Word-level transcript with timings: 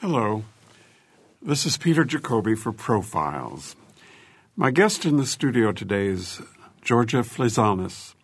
Hello. 0.00 0.44
This 1.42 1.66
is 1.66 1.76
Peter 1.76 2.04
Jacoby 2.04 2.54
for 2.54 2.70
Profiles. 2.70 3.74
My 4.54 4.70
guest 4.70 5.04
in 5.04 5.16
the 5.16 5.26
studio 5.26 5.72
today 5.72 6.06
is 6.06 6.40
Jorja 6.84 7.24
Fleezanis, 7.24 8.14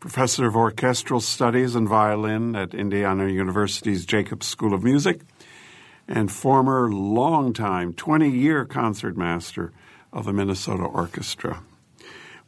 professor 0.00 0.48
of 0.48 0.56
orchestral 0.56 1.20
studies 1.20 1.76
and 1.76 1.88
violin 1.88 2.56
at 2.56 2.74
Indiana 2.74 3.28
University's 3.28 4.04
Jacobs 4.04 4.48
School 4.48 4.74
of 4.74 4.82
Music 4.82 5.20
and 6.08 6.32
former 6.32 6.90
longtime 6.90 7.92
20 7.92 8.28
year 8.28 8.64
concertmaster 8.64 9.72
of 10.12 10.24
the 10.24 10.32
Minnesota 10.32 10.82
Orchestra. 10.82 11.62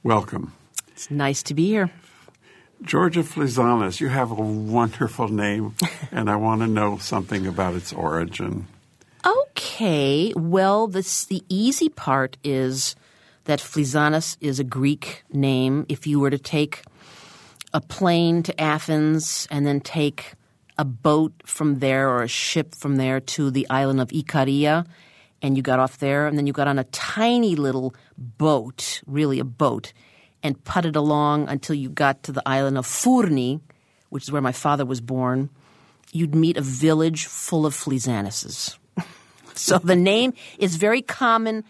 Welcome. 0.03 0.55
It's 0.89 1.09
nice 1.09 1.45
to 1.45 1.55
be 1.55 1.67
here. 1.67 1.93
Jorja 2.83 3.23
Fleezanis, 3.23 4.01
you 4.01 4.09
have 4.09 4.31
a 4.31 4.35
wonderful 4.35 5.29
name, 5.29 5.75
and 6.13 6.29
I 6.29 6.37
want 6.37 6.63
to 6.63 6.67
know 6.67 6.99
something 6.99 7.47
about 7.47 7.75
its 7.75 7.93
origin. 7.93 8.67
Okay, 9.25 10.33
well, 10.35 10.89
this, 10.89 11.25
the 11.25 11.45
easy 11.49 11.89
part 11.89 12.37
is 12.43 12.97
that 13.45 13.61
Fleezanis 13.61 14.37
is 14.41 14.59
a 14.59 14.65
Greek 14.65 15.23
name. 15.33 15.87
If 15.89 16.07
you 16.07 16.19
were 16.19 16.31
to 16.31 16.39
take 16.39 16.83
a 17.73 17.81
plane 17.81 18.43
to 18.43 18.61
Athens 18.61 19.47
and 19.51 19.67
then 19.67 19.81
take 19.81 20.33
a 20.77 20.85
boat 20.85 21.33
from 21.45 21.79
there 21.79 22.09
or 22.09 22.23
a 22.23 22.29
ship 22.29 22.75
from 22.75 22.97
there 22.97 23.21
to 23.21 23.51
the 23.51 23.69
island 23.71 24.01
of 24.01 24.09
Ikaria, 24.09 24.87
and 25.41 25.57
you 25.57 25.63
got 25.63 25.79
off 25.79 25.99
there, 25.99 26.27
and 26.27 26.37
then 26.37 26.47
you 26.47 26.53
got 26.53 26.69
on 26.69 26.79
a 26.79 26.85
tiny 26.85 27.55
little 27.55 27.95
boat, 28.17 29.03
really 29.07 29.39
a 29.39 29.45
boat, 29.45 29.93
and 30.43 30.63
putted 30.65 30.97
along 30.97 31.49
until 31.49 31.75
you 31.77 31.89
got 31.89 32.23
to 32.25 32.33
the 32.33 32.43
island 32.47 32.77
of 32.79 32.87
Furni, 32.87 33.61
which 34.11 34.25
is 34.25 34.33
where 34.33 34.43
my 34.43 34.53
father 34.53 34.85
was 34.85 35.01
born, 35.01 35.51
you'd 36.13 36.35
meet 36.35 36.57
a 36.57 36.63
village 36.63 37.27
full 37.27 37.65
of 37.65 37.75
Fleezanises. 37.75 38.77
so 39.55 39.79
the 39.79 39.97
name 39.97 40.33
is 40.59 40.77
very 40.77 41.03
common 41.03 41.65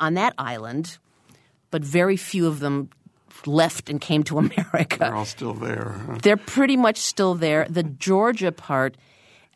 on 0.00 0.14
that 0.14 0.34
island, 0.38 0.98
but 1.70 1.82
very 1.82 2.16
few 2.16 2.46
of 2.46 2.60
them 2.60 2.90
left 3.46 3.90
and 3.90 4.00
came 4.00 4.22
to 4.24 4.38
America. 4.44 4.98
They're 4.98 5.14
all 5.14 5.24
still 5.24 5.54
there. 5.54 6.00
huh? 6.06 6.18
They're 6.22 6.36
pretty 6.36 6.76
much 6.76 6.98
still 6.98 7.34
there. 7.34 7.66
The 7.68 7.82
Georgia 7.82 8.52
part, 8.52 8.96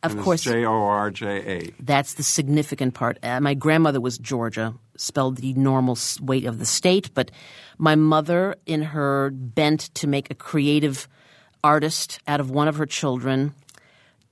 of 0.02 0.16
course, 0.18 0.42
J 0.42 0.64
O 0.64 0.72
R 0.72 1.10
J 1.10 1.26
A. 1.26 1.72
that's 1.80 2.14
the 2.14 2.22
significant 2.22 2.94
part. 2.94 3.18
Uh, 3.22 3.40
my 3.40 3.54
grandmother 3.54 4.00
was 4.00 4.18
Jorja, 4.18 4.76
spelled 4.96 5.38
the 5.38 5.52
normal 5.54 5.98
way 6.20 6.44
of 6.44 6.58
the 6.58 6.66
state, 6.66 7.12
but 7.14 7.30
my 7.78 7.94
mother, 7.94 8.56
in 8.66 8.82
her 8.82 9.30
bent 9.30 9.92
to 9.94 10.06
make 10.06 10.30
a 10.30 10.34
creative 10.34 11.08
artist 11.64 12.20
out 12.26 12.40
of 12.40 12.50
one 12.50 12.68
of 12.68 12.76
her 12.76 12.86
children, 12.86 13.54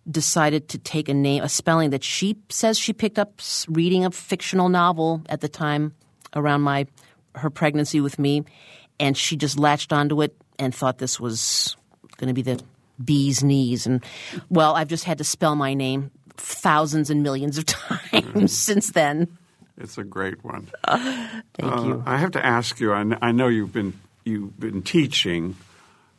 decided 0.08 0.68
to 0.68 0.78
take 0.78 1.08
a 1.08 1.14
name, 1.14 1.42
a 1.42 1.48
spelling 1.48 1.90
that 1.90 2.04
she 2.04 2.36
says 2.48 2.78
she 2.78 2.92
picked 2.92 3.18
up 3.18 3.40
reading 3.68 4.04
a 4.04 4.10
fictional 4.10 4.68
novel 4.68 5.22
at 5.28 5.40
the 5.40 5.48
time 5.48 5.92
around 6.34 6.62
my 6.62 6.86
her 7.34 7.50
pregnancy 7.50 8.00
with 8.00 8.18
me, 8.18 8.44
and 8.98 9.16
she 9.16 9.36
just 9.36 9.58
latched 9.58 9.92
onto 9.92 10.22
it 10.22 10.34
and 10.58 10.74
thought 10.74 10.98
this 10.98 11.20
was 11.20 11.76
going 12.16 12.28
to 12.28 12.34
be 12.34 12.42
the 12.42 12.60
bee's 13.02 13.42
knees. 13.42 13.86
And 13.86 14.04
well, 14.50 14.74
I've 14.74 14.88
just 14.88 15.04
had 15.04 15.18
to 15.18 15.24
spell 15.24 15.54
my 15.56 15.74
name 15.74 16.10
thousands 16.36 17.10
and 17.10 17.22
millions 17.22 17.58
of 17.58 17.66
times 17.66 18.56
since 18.56 18.90
then. 18.92 19.36
It's 19.78 19.98
a 19.98 20.04
great 20.04 20.42
one. 20.44 20.68
Thank 20.86 21.44
Uh, 21.62 21.82
you. 21.84 22.02
I 22.06 22.16
have 22.16 22.30
to 22.32 22.44
ask 22.44 22.80
you. 22.80 22.92
I, 22.92 23.04
I 23.20 23.32
know 23.32 23.48
you've 23.48 23.72
been 23.72 23.92
you've 24.24 24.58
been 24.58 24.82
teaching 24.82 25.56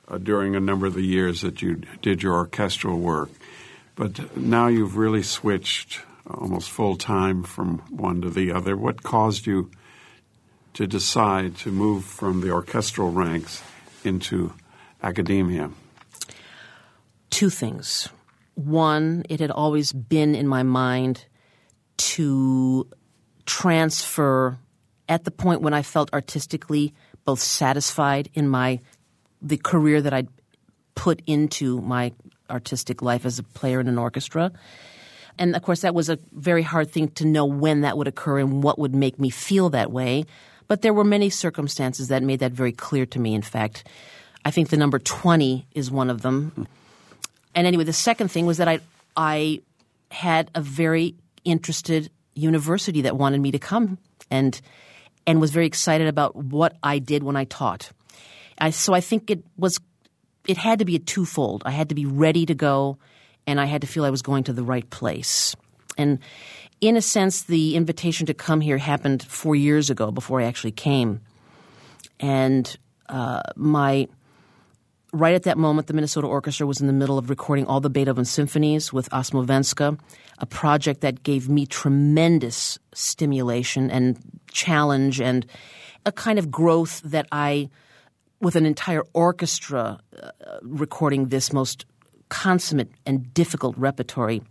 uh, 0.07 0.17
during 0.19 0.55
a 0.55 0.59
number 0.59 0.85
of 0.85 0.93
the 0.93 1.01
years 1.01 1.41
that 1.41 1.61
you 1.61 1.81
did 2.01 2.21
your 2.23 2.33
orchestral 2.35 2.99
work, 2.99 3.29
but 3.95 4.37
now 4.37 4.67
you've 4.67 4.95
really 4.95 5.23
switched 5.23 6.01
almost 6.29 6.69
full 6.69 6.95
time 6.97 7.41
from 7.43 7.79
one 7.89 8.21
to 8.21 8.29
the 8.29 8.51
other. 8.51 8.77
What 8.77 9.01
caused 9.01 9.47
you 9.47 9.71
to 10.73 10.85
decide 10.85 11.57
to 11.57 11.71
move 11.71 12.05
from 12.05 12.41
the 12.41 12.51
orchestral 12.51 13.11
ranks 13.11 13.63
into 14.03 14.53
academia? 15.01 15.71
Two 17.29 17.49
things. 17.49 18.09
One, 18.55 19.23
it 19.29 19.39
had 19.39 19.51
always 19.51 19.93
been 19.93 20.35
in 20.35 20.47
my 20.47 20.63
mind 20.63 21.25
to 21.97 22.87
transfer 23.45 24.57
at 25.07 25.23
the 25.23 25.31
point 25.31 25.61
when 25.61 25.73
I 25.73 25.81
felt 25.81 26.13
artistically 26.13 26.93
both 27.25 27.39
satisfied 27.39 28.29
in 28.33 28.47
my 28.47 28.79
the 29.41 29.57
career 29.57 30.01
that 30.01 30.13
I'd 30.13 30.29
put 30.95 31.21
into 31.27 31.79
my 31.81 32.11
artistic 32.49 33.01
life 33.01 33.25
as 33.25 33.37
a 33.37 33.43
player 33.43 33.79
in 33.79 33.87
an 33.87 33.97
orchestra. 33.97 34.51
And 35.37 35.55
of 35.55 35.61
course, 35.61 35.81
that 35.81 35.93
was 35.93 36.09
a 36.09 36.17
very 36.31 36.63
hard 36.63 36.91
thing 36.91 37.09
to 37.09 37.25
know 37.25 37.45
when 37.45 37.81
that 37.81 37.97
would 37.97 38.07
occur 38.07 38.39
and 38.39 38.63
what 38.63 38.79
would 38.79 38.95
make 38.95 39.19
me 39.19 39.29
feel 39.29 39.69
that 39.69 39.91
way. 39.91 40.25
But 40.67 40.81
there 40.81 40.93
were 40.93 41.03
many 41.03 41.29
circumstances 41.29 42.07
that 42.07 42.23
made 42.23 42.39
that 42.39 42.51
very 42.51 42.71
clear 42.71 43.05
to 43.07 43.19
me. 43.19 43.35
In 43.35 43.43
fact, 43.43 43.87
I 44.43 44.51
think 44.51 44.69
the 44.69 44.77
number 44.77 44.97
20 44.97 45.67
is 45.73 45.91
one 45.91 46.09
of 46.09 46.21
them. 46.21 46.67
And 47.57 47.65
anyway, 47.65 47.85
the 47.85 47.91
second 47.91 48.29
thing 48.29 48.45
was 48.45 48.57
that 48.57 48.67
I 48.67 48.79
I 49.15 49.61
had 50.11 50.51
a 50.53 50.61
very 50.61 51.15
interested 51.43 52.11
university 52.35 53.01
that 53.01 53.17
wanted 53.17 53.41
me 53.41 53.51
to 53.51 53.57
come 53.57 53.97
and 54.29 54.61
and 55.25 55.41
was 55.41 55.49
very 55.49 55.65
excited 55.65 56.07
about 56.07 56.35
what 56.35 56.77
I 56.83 56.99
did 56.99 57.23
when 57.23 57.35
I 57.35 57.45
taught. 57.45 57.89
I, 58.59 58.69
so 58.69 58.93
I 58.93 59.01
think 59.01 59.31
it 59.31 59.43
was 59.57 59.79
it 60.47 60.55
had 60.55 60.77
to 60.79 60.85
be 60.85 60.95
a 60.95 60.99
twofold. 60.99 61.63
I 61.65 61.71
had 61.71 61.89
to 61.89 61.95
be 61.95 62.05
ready 62.05 62.45
to 62.45 62.53
go, 62.53 62.99
and 63.47 63.59
I 63.59 63.65
had 63.65 63.81
to 63.81 63.87
feel 63.87 64.05
I 64.05 64.11
was 64.11 64.21
going 64.21 64.43
to 64.43 64.53
the 64.53 64.63
right 64.63 64.87
place. 64.91 65.55
And 65.97 66.19
in 66.79 66.95
a 66.95 67.01
sense, 67.01 67.41
the 67.41 67.75
invitation 67.75 68.27
to 68.27 68.35
come 68.35 68.61
here 68.61 68.77
happened 68.77 69.23
four 69.23 69.55
years 69.55 69.89
ago 69.89 70.11
before 70.11 70.41
I 70.41 70.45
actually 70.45 70.73
came. 70.73 71.21
And 72.19 72.77
uh, 73.09 73.41
my 73.55 74.07
right 75.19 75.33
at 75.35 75.43
that 75.43 75.57
moment, 75.57 75.87
the 75.87 75.93
Minnesota 75.93 76.27
Orchestra 76.27 76.67
was 76.67 76.79
in 76.79 76.87
the 76.87 76.93
middle 76.93 77.17
of 77.17 77.29
recording 77.29 77.65
all 77.65 77.79
the 77.79 77.89
Beethoven 77.89 78.25
symphonies 78.25 78.93
with 78.93 79.09
Osmo 79.09 79.45
Vänskä, 79.45 79.97
a 80.37 80.45
project 80.45 81.01
that 81.01 81.23
gave 81.23 81.49
me 81.49 81.65
tremendous 81.65 82.77
stimulation 82.93 83.89
and 83.89 84.17
challenge 84.51 85.19
and 85.19 85.45
a 86.05 86.11
kind 86.11 86.39
of 86.39 86.51
growth 86.51 87.01
that 87.03 87.27
I, 87.31 87.69
with 88.41 88.55
an 88.55 88.65
entire 88.65 89.03
orchestra 89.13 89.99
uh, 90.21 90.31
recording 90.61 91.27
this 91.27 91.51
most 91.51 91.85
consummate 92.29 92.91
and 93.05 93.33
difficult 93.33 93.75
repertory, 93.77 94.41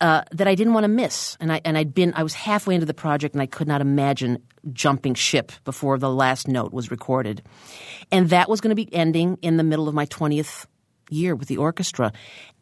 uh, 0.00 0.22
that 0.32 0.48
I 0.48 0.54
didn't 0.54 0.72
want 0.72 0.84
to 0.84 0.88
miss. 0.88 1.36
And 1.40 1.52
I 1.52 1.60
and 1.64 1.76
I'd 1.76 1.94
been 1.94 2.12
I 2.14 2.22
was 2.22 2.34
halfway 2.34 2.74
into 2.74 2.86
the 2.86 2.94
project 2.94 3.34
and 3.34 3.42
I 3.42 3.46
could 3.46 3.68
not 3.68 3.80
imagine 3.80 4.42
jumping 4.72 5.14
ship 5.14 5.52
before 5.64 5.98
the 5.98 6.10
last 6.10 6.48
note 6.48 6.72
was 6.72 6.90
recorded. 6.90 7.42
And 8.10 8.30
that 8.30 8.48
was 8.48 8.60
going 8.60 8.70
to 8.70 8.76
be 8.76 8.92
ending 8.94 9.38
in 9.42 9.56
the 9.56 9.64
middle 9.64 9.88
of 9.88 9.94
my 9.94 10.06
20th 10.06 10.66
year 11.10 11.34
with 11.34 11.48
the 11.48 11.56
orchestra. 11.56 12.12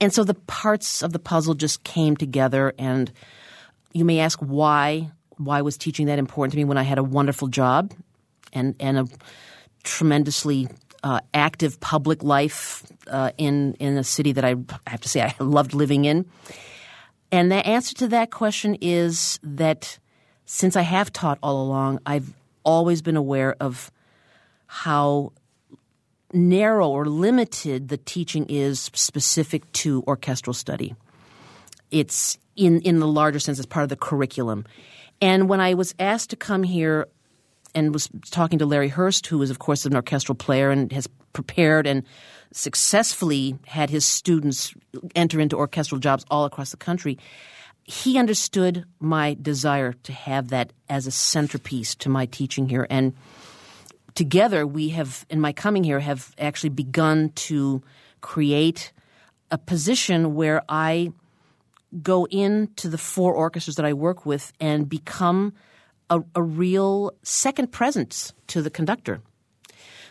And 0.00 0.12
so 0.12 0.25
the 0.25 0.34
parts 0.34 1.03
of 1.03 1.12
the 1.12 1.19
puzzle 1.19 1.54
just 1.54 1.84
came 1.84 2.16
together 2.16 2.75
and 2.78 3.12
you 3.93 4.04
may 4.04 4.21
ask 4.21 4.38
why 4.41 5.10
why 5.37 5.62
was 5.62 5.77
teaching 5.77 6.06
that 6.06 6.19
important 6.19 6.53
to 6.53 6.56
me 6.56 6.65
when 6.65 6.78
I 6.78 6.82
had 6.82 6.98
a 6.98 7.04
wonderful 7.04 7.48
job 7.48 7.93
and 8.53 8.75
and 8.81 8.98
a 8.98 9.06
tremendously 9.84 10.69
uh, 11.03 11.21
active 11.32 11.78
public 11.81 12.22
life 12.22 12.84
uh, 13.06 13.31
in 13.38 13.75
in 13.75 13.97
a 13.97 14.04
city 14.04 14.32
that 14.32 14.44
I, 14.44 14.56
I 14.87 14.91
have 14.91 15.00
to 15.03 15.09
say 15.09 15.22
I 15.22 15.34
loved 15.43 15.75
living 15.75 16.04
in. 16.04 16.27
And 17.31 17.53
the 17.53 17.66
answer 17.66 17.94
to 17.97 18.09
that 18.09 18.31
question 18.31 18.77
is 18.81 19.39
that 19.43 19.99
since 20.44 20.77
I 20.77 20.83
have 20.83 21.12
taught 21.12 21.39
all 21.43 21.62
along, 21.62 22.00
I've 22.06 22.33
always 22.65 23.03
been 23.03 23.16
aware 23.16 23.55
of 23.61 23.91
how 24.66 25.33
narrow 26.33 26.89
or 26.89 27.06
limited 27.06 27.89
the 27.89 27.97
teaching 27.97 28.47
is 28.49 28.81
specific 28.81 29.71
to 29.72 30.03
orchestral 30.06 30.55
study. 30.55 30.94
It's 31.91 32.39
in, 32.56 32.81
in 32.83 32.99
the 32.99 33.06
larger 33.06 33.39
sense, 33.39 33.59
as 33.59 33.66
part 33.66 33.84
of 33.84 33.89
the 33.89 33.97
curriculum. 33.97 34.66
And 35.21 35.48
when 35.48 35.60
I 35.60 35.74
was 35.74 35.95
asked 35.98 36.31
to 36.31 36.36
come 36.36 36.63
here 36.63 37.09
and 37.74 37.92
was 37.92 38.09
talking 38.31 38.59
to 38.59 38.66
Larry 38.66 38.89
Hurst, 38.89 39.27
who 39.27 39.41
is, 39.42 39.51
of 39.51 39.59
course, 39.59 39.86
an 39.86 39.95
orchestral 39.95 40.34
player 40.34 40.71
and 40.71 40.92
has 40.92 41.09
prepared 41.33 41.86
and 41.86 42.04
successfully 42.53 43.59
had 43.66 43.91
his 43.91 44.04
students 44.04 44.75
enter 45.15 45.41
into 45.41 45.57
orchestral 45.57 46.01
jobs 46.01 46.25
all 46.30 46.45
across 46.45 46.71
the 46.71 46.77
country, 46.77 47.19
he 47.84 48.19
understood 48.19 48.84
my 49.01 49.36
desire 49.41 49.92
to 49.92 50.13
have 50.13 50.48
that 50.48 50.72
as 50.89 51.07
a 51.07 51.10
centerpiece 51.10 51.95
to 51.95 52.09
my 52.09 52.27
teaching 52.27 52.69
here. 52.69 52.86
And 52.91 53.15
together, 54.15 54.66
we 54.66 54.91
have, 54.91 55.25
in 55.30 55.41
my 55.41 55.53
coming 55.53 55.84
here, 55.84 56.01
have 56.01 56.34
actually 56.39 56.71
begun 56.71 57.31
to 57.31 57.83
create 58.21 58.92
a 59.51 59.57
position 59.57 60.34
where 60.34 60.63
I 60.69 61.13
go 62.03 62.27
into 62.27 62.89
the 62.89 62.98
four 62.98 63.33
orchestras 63.33 63.77
that 63.77 63.86
I 63.86 63.95
work 63.95 64.27
with 64.27 64.53
and 64.60 64.89
become 64.89 65.54
a, 66.10 66.22
a 66.34 66.42
real 66.42 67.13
second 67.22 67.72
presence 67.72 68.34
to 68.48 68.60
the 68.60 68.71
conductor. 68.71 69.22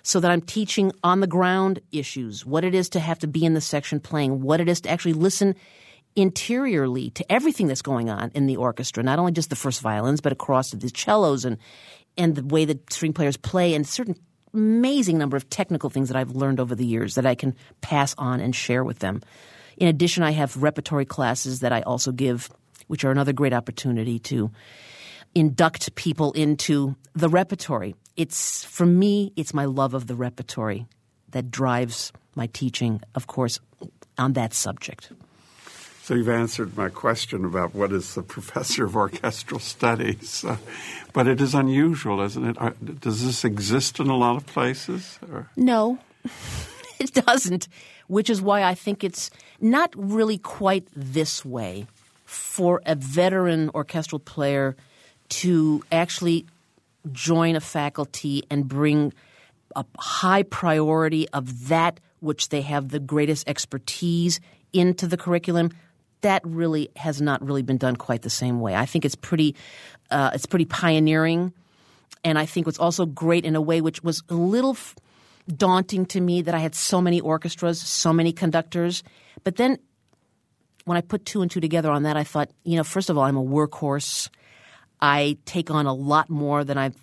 So 0.08 0.22
that 0.22 0.32
I'm 0.32 0.40
teaching 0.40 0.94
on 1.04 1.20
the 1.20 1.28
ground 1.28 1.82
issues, 1.92 2.46
what 2.46 2.64
it 2.64 2.74
is 2.74 2.88
to 2.92 3.00
have 3.02 3.20
to 3.20 3.28
be 3.28 3.44
in 3.44 3.56
the 3.56 3.60
section 3.60 4.00
playing, 4.00 4.42
what 4.42 4.62
it 4.62 4.70
is 4.70 4.80
to 4.82 4.90
actually 4.90 5.12
listen 5.12 5.54
interiorly 6.16 7.10
to 7.10 7.30
everything 7.30 7.68
that's 7.68 7.82
going 7.82 8.10
on 8.10 8.32
in 8.34 8.46
the 8.46 8.56
orchestra, 8.56 9.04
not 9.04 9.20
only 9.20 9.34
just 9.34 9.50
the 9.50 9.58
first 9.58 9.82
violins, 9.82 10.22
but 10.22 10.32
across 10.32 10.70
to 10.70 10.78
the 10.78 10.88
cellos 10.88 11.44
and 11.44 11.58
and 12.18 12.36
the 12.36 12.46
way 12.46 12.64
that 12.64 12.94
string 12.94 13.12
players 13.12 13.36
play 13.36 13.74
and 13.74 13.86
certain 13.86 14.16
amazing 14.54 15.18
number 15.18 15.36
of 15.36 15.50
technical 15.50 15.90
things 15.90 16.08
that 16.08 16.16
I've 16.16 16.32
learned 16.32 16.62
over 16.62 16.74
the 16.74 16.86
years 16.86 17.16
that 17.16 17.26
I 17.26 17.36
can 17.36 17.54
pass 17.82 18.16
on 18.18 18.40
and 18.40 18.56
share 18.56 18.86
with 18.86 19.00
them. 19.00 19.22
In 19.76 19.90
addition, 19.90 20.24
I 20.24 20.32
have 20.32 20.64
repertory 20.64 21.04
classes 21.04 21.60
that 21.60 21.74
I 21.74 21.82
also 21.82 22.14
give, 22.14 22.50
which 22.88 23.04
are 23.04 23.12
another 23.12 23.34
great 23.34 23.52
opportunity 23.52 24.20
to 24.20 24.52
induct 25.36 25.96
people 25.96 26.32
into 26.32 26.96
the 27.14 27.28
repertory. 27.28 27.94
It's 28.18 28.66
for 28.66 28.86
me, 28.86 29.32
it's 29.36 29.54
my 29.54 29.66
love 29.66 29.94
of 29.94 30.08
the 30.08 30.16
repertory 30.16 30.88
that 31.30 31.52
drives 31.52 32.12
my 32.36 32.48
teaching, 32.48 33.02
of 33.16 33.28
course, 33.28 33.60
on 34.18 34.34
that 34.34 34.54
subject. 34.54 35.12
So 36.02 36.16
you've 36.16 36.30
answered 36.30 36.78
my 36.78 36.90
question 36.90 37.46
about 37.46 37.76
what 37.76 37.92
is 37.92 38.16
the 38.16 38.24
professor 38.36 38.86
of 38.86 38.96
orchestral 38.96 39.60
studies, 39.60 40.46
uh, 40.46 40.58
but 41.14 41.28
it 41.28 41.42
is 41.42 41.54
unusual, 41.54 42.22
isn't 42.22 42.44
it? 42.44 42.56
Uh, 42.60 42.72
does 43.02 43.26
this 43.26 43.44
exist 43.44 44.00
in 44.00 44.08
a 44.08 44.16
lot 44.16 44.38
of 44.38 44.46
places? 44.46 45.20
Or? 45.32 45.50
No, 45.56 46.00
it 47.00 47.14
doesn't. 47.14 47.68
Which 48.08 48.30
is 48.30 48.42
why 48.42 48.64
I 48.64 48.74
think 48.74 49.04
it's 49.04 49.30
not 49.60 49.94
really 49.96 50.38
quite 50.38 50.88
this 50.96 51.44
way 51.44 51.88
for 52.24 52.82
a 52.86 52.96
veteran 52.96 53.70
orchestral 53.76 54.20
player 54.20 54.78
to 55.30 55.84
actually 55.92 56.46
join 57.08 57.56
a 57.56 57.60
faculty 57.60 58.44
and 58.50 58.68
bring 58.68 59.14
a 59.76 59.86
high 59.98 60.44
priority 60.44 61.28
of 61.30 61.68
that 61.68 62.00
which 62.20 62.50
they 62.50 62.62
have 62.62 62.90
the 62.90 63.00
greatest 63.00 63.48
expertise 63.48 64.40
into 64.74 65.08
the 65.08 65.18
curriculum 65.18 65.72
that 66.22 66.42
really 66.46 66.90
has 66.96 67.22
not 67.22 67.46
really 67.46 67.62
been 67.62 67.78
done 67.78 67.96
quite 67.96 68.22
the 68.22 68.30
same 68.30 68.60
way. 68.60 68.76
I 68.76 68.86
think 68.86 69.06
it's 69.06 69.16
pretty, 69.16 69.56
uh, 70.10 70.32
it's 70.34 70.46
pretty 70.46 70.66
pioneering, 70.66 71.54
and 72.24 72.40
I 72.40 72.46
think 72.46 72.68
it's 72.68 72.80
also 72.80 73.06
great 73.06 73.46
in 73.46 73.56
a 73.56 73.62
way 73.62 73.82
which 73.82 74.04
was 74.04 74.24
a 74.30 74.34
little 74.34 74.72
f- 74.72 74.96
daunting 75.56 76.06
to 76.08 76.20
me 76.20 76.42
that 76.42 76.56
I 76.56 76.60
had 76.60 76.76
so 76.76 77.02
many 77.02 77.22
orchestras, 77.22 77.80
so 77.80 78.12
many 78.12 78.34
conductors. 78.34 79.04
But 79.44 79.58
then, 79.58 79.78
when 80.86 80.98
I 80.98 81.02
put 81.02 81.26
two 81.26 81.42
and 81.42 81.52
two 81.52 81.60
together 81.60 81.92
on 81.92 82.04
that, 82.04 82.18
I 82.18 82.24
thought, 82.24 82.50
you 82.64 82.78
know, 82.78 82.84
first 82.84 83.10
of 83.10 83.18
all, 83.18 83.24
I'm 83.24 83.38
a 83.38 83.44
workhorse. 83.44 84.30
I 85.02 85.38
take 85.46 85.72
on 85.72 85.86
a 85.86 85.94
lot 85.94 86.30
more 86.30 86.64
than 86.64 86.78
I've. 86.78 86.96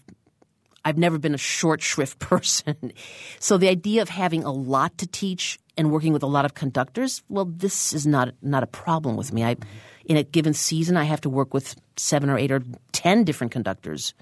I've 0.87 0.99
never 0.99 1.19
been 1.19 1.35
a 1.35 1.39
short 1.39 1.81
shrift 1.81 2.19
person. 2.19 2.93
so 3.39 3.57
the 3.57 3.69
idea 3.69 4.03
of 4.03 4.11
having 4.11 4.45
a 4.45 4.53
lot 4.53 4.99
to 4.99 5.07
teach 5.07 5.59
and 5.79 5.91
working 5.91 6.13
with 6.13 6.23
a 6.23 6.27
lot 6.27 6.45
of 6.45 6.55
conductors, 6.55 7.23
well, 7.29 7.47
this 7.47 7.93
is 7.93 8.07
not 8.07 8.35
not 8.43 8.63
a 8.63 8.67
problem 8.67 9.17
with 9.17 9.33
me. 9.33 9.45
I, 9.45 9.57
in 10.05 10.17
a 10.17 10.23
given 10.23 10.53
season, 10.53 10.97
I 10.97 11.05
have 11.05 11.21
to 11.23 11.31
work 11.31 11.55
with 11.55 11.75
seven 11.97 12.29
or 12.29 12.39
eight 12.39 12.53
or 12.53 12.63
ten 12.93 13.25
different 13.25 13.53
conductors. 13.53 14.15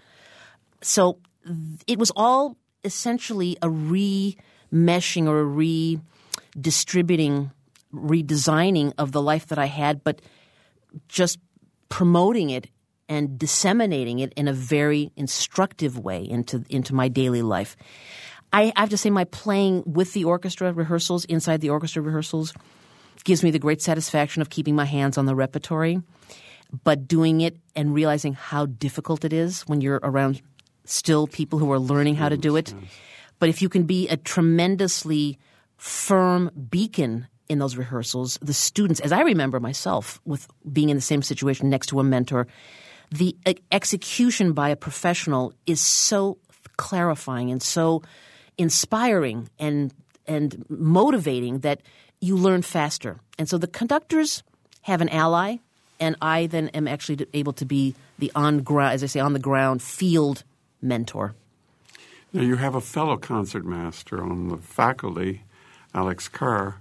So 0.81 1.19
it 1.87 1.99
was 1.99 2.13
all 2.17 2.57
essentially 2.85 3.57
a 3.63 3.69
remeshing 3.69 5.27
or 5.27 5.41
a 5.41 5.45
redistributing, 5.45 7.51
redesigning 7.93 8.93
of 8.99 9.13
the 9.13 9.23
life 9.23 9.47
that 9.47 9.59
I 9.59 9.67
had, 9.67 10.05
but 10.05 10.21
just 11.09 11.39
promoting 11.89 12.51
it 12.51 12.69
and 13.13 13.39
disseminating 13.39 14.21
it 14.21 14.33
in 14.37 14.49
a 14.49 14.55
very 14.55 15.13
instructive 15.17 15.99
way 15.99 16.25
into 16.25 16.65
into 16.71 16.95
my 16.95 17.09
daily 17.09 17.43
life. 17.43 17.77
I 18.55 18.73
have 18.75 18.89
to 18.89 18.97
say, 18.97 19.11
my 19.11 19.25
playing 19.25 19.83
with 19.85 20.15
the 20.15 20.25
orchestra 20.25 20.73
rehearsals, 20.73 21.27
inside 21.27 21.61
the 21.61 21.69
orchestra 21.69 22.01
rehearsals, 22.01 22.55
gives 23.25 23.43
me 23.43 23.51
the 23.51 23.59
great 23.59 23.83
satisfaction 23.83 24.41
of 24.41 24.49
keeping 24.49 24.75
my 24.75 24.87
hands 24.87 25.19
on 25.19 25.27
the 25.27 25.35
repertory, 25.35 26.01
but 26.85 27.07
doing 27.07 27.43
it 27.43 27.59
and 27.77 27.93
realizing 27.93 28.33
how 28.33 28.65
difficult 28.65 29.27
it 29.27 29.33
is 29.35 29.61
when 29.69 29.83
you're 29.83 30.01
around 30.03 30.41
still 30.87 31.27
people 31.27 31.59
who 31.59 31.71
are 31.71 31.79
learning 31.79 32.15
how 32.15 32.31
to 32.31 32.39
do 32.39 32.57
it. 32.57 32.75
But 33.39 33.51
if 33.51 33.61
you 33.61 33.69
can 33.69 33.85
be 33.85 34.09
a 34.09 34.17
tremendously 34.17 35.39
firm 35.77 36.51
beacon 36.71 37.29
in 37.51 37.59
those 37.59 37.77
rehearsals, 37.77 38.39
the 38.41 38.55
students, 38.55 39.01
as 39.01 39.13
I 39.13 39.21
remember 39.21 39.61
myself 39.61 40.19
with 40.25 40.49
being 40.73 40.89
in 40.89 40.97
the 40.97 41.03
same 41.03 41.21
situation 41.21 41.69
next 41.69 41.89
to 41.89 42.01
a 42.01 42.05
mentor, 42.05 42.47
the 43.13 43.37
execution 43.71 44.53
by 44.53 44.71
a 44.71 44.77
professional 44.77 45.53
is 45.67 45.81
so 45.81 46.39
clarifying 46.77 47.51
and 47.51 47.63
so 47.63 48.03
inspiring 48.57 49.49
and 49.59 49.93
and 50.27 50.65
motivating 50.69 51.61
that 51.61 51.81
you 52.21 52.37
learn 52.37 52.63
faster. 52.63 53.21
And 53.39 53.49
so 53.49 53.59
the 53.59 53.67
conductors 53.67 54.43
have 54.83 55.01
an 55.01 55.09
ally, 55.09 55.57
and 55.99 56.17
I 56.23 56.47
then 56.47 56.69
am 56.69 56.87
actually 56.87 57.27
able 57.35 57.53
to 57.55 57.65
be 57.65 57.95
the 58.19 58.31
on 58.35 58.63
ground, 58.63 58.95
as 58.95 59.03
I 59.03 59.07
say, 59.07 59.21
on 59.21 59.33
the 59.33 59.41
ground 59.41 59.83
field 59.83 60.45
mentor. 60.81 61.35
Now 62.33 62.43
you 62.43 62.57
have 62.57 62.75
a 62.75 62.81
fellow 62.81 63.17
concertmaster 63.17 64.23
on 64.23 64.49
the 64.49 64.57
faculty, 64.57 65.43
Alex 65.93 66.29
Kerr, 66.29 66.77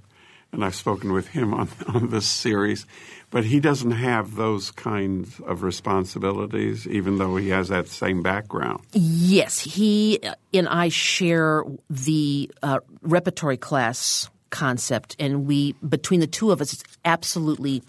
and 0.51 0.65
I've 0.65 0.75
spoken 0.75 1.13
with 1.13 1.27
him 1.27 1.53
on, 1.53 1.69
on 1.88 2.09
this 2.09 2.27
series, 2.27 2.86
but 3.30 3.45
he 3.45 3.59
doesn't 3.59 3.92
have 3.92 4.36
those 4.36 4.71
kinds 4.71 5.39
of 5.42 5.63
responsibilities, 5.63 6.88
even 6.88 7.18
though 7.18 7.36
he 7.38 7.50
has 7.50 7.69
that 7.69 7.88
same 7.88 8.21
background. 8.21 8.81
Yes, 8.94 9.59
he 9.59 10.19
and 10.53 10.68
I 10.68 10.89
share 10.89 11.63
the 11.89 12.51
uh, 12.62 12.80
repertory 13.01 13.57
class 13.57 14.30
concept, 14.50 15.15
and 15.18 15.45
we 15.48 15.74
between 15.88 16.19
the 16.19 16.27
two 16.27 16.51
of 16.51 16.62
us, 16.62 16.74
it's 16.74 16.83
absolutely. 17.06 17.83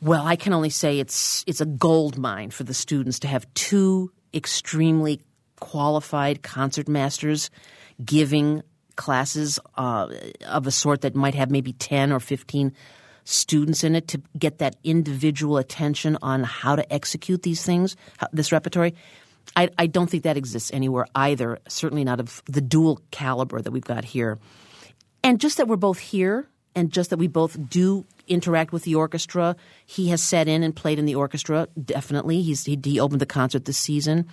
Well, 0.00 0.26
I 0.26 0.34
can 0.34 0.52
only 0.52 0.70
say 0.70 0.98
it's 0.98 1.44
it's 1.46 1.60
a 1.60 1.66
gold 1.66 2.18
mine 2.18 2.50
for 2.50 2.64
the 2.64 2.74
students 2.74 3.20
to 3.20 3.28
have 3.28 3.46
two 3.54 4.10
extremely 4.34 5.20
qualified 5.60 6.42
concert 6.42 6.88
masters 6.88 7.50
giving 8.04 8.62
classes 8.96 9.58
uh, 9.76 10.08
of 10.46 10.66
a 10.66 10.70
sort 10.70 11.02
that 11.02 11.14
might 11.14 11.34
have 11.34 11.50
maybe 11.50 11.72
10 11.72 12.12
or 12.12 12.20
15 12.20 12.72
students 13.24 13.84
in 13.84 13.94
it 13.94 14.08
to 14.08 14.22
get 14.38 14.58
that 14.58 14.76
individual 14.84 15.56
attention 15.56 16.18
on 16.22 16.42
how 16.42 16.76
to 16.76 16.92
execute 16.92 17.42
these 17.42 17.64
things, 17.64 17.96
this 18.32 18.52
repertory. 18.52 18.94
I, 19.56 19.68
I 19.78 19.86
don't 19.86 20.08
think 20.08 20.22
that 20.24 20.36
exists 20.36 20.70
anywhere 20.72 21.06
either, 21.14 21.58
certainly 21.68 22.04
not 22.04 22.20
of 22.20 22.42
the 22.46 22.60
dual 22.60 23.00
caliber 23.10 23.60
that 23.60 23.70
we've 23.70 23.84
got 23.84 24.04
here. 24.04 24.38
And 25.22 25.40
just 25.40 25.56
that 25.58 25.68
we're 25.68 25.76
both 25.76 25.98
here 25.98 26.48
and 26.74 26.90
just 26.90 27.10
that 27.10 27.18
we 27.18 27.28
both 27.28 27.58
do 27.68 28.04
interact 28.26 28.72
with 28.72 28.84
the 28.84 28.94
orchestra. 28.94 29.56
He 29.84 30.08
has 30.08 30.22
sat 30.22 30.48
in 30.48 30.62
and 30.62 30.74
played 30.74 30.98
in 30.98 31.04
the 31.04 31.16
orchestra, 31.16 31.68
definitely. 31.82 32.42
He's, 32.42 32.64
he, 32.64 32.78
he 32.82 32.98
opened 32.98 33.20
the 33.20 33.26
concert 33.26 33.64
this 33.64 33.76
season. 33.76 34.26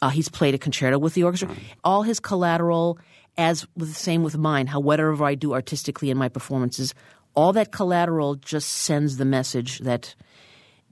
Uh, 0.00 0.08
he's 0.08 0.28
played 0.28 0.54
a 0.54 0.58
concerto 0.58 0.98
with 0.98 1.14
the 1.14 1.22
orchestra. 1.22 1.48
All 1.84 2.02
his 2.02 2.18
collateral 2.18 2.98
as 3.36 3.66
with 3.76 3.88
the 3.88 3.94
same 3.94 4.22
with 4.22 4.36
mine, 4.36 4.66
how 4.66 4.80
whatever 4.80 5.24
I 5.24 5.34
do 5.34 5.54
artistically 5.54 6.10
in 6.10 6.18
my 6.18 6.28
performances, 6.28 6.94
all 7.34 7.52
that 7.54 7.72
collateral 7.72 8.34
just 8.36 8.68
sends 8.68 9.16
the 9.16 9.24
message 9.24 9.78
that 9.80 10.14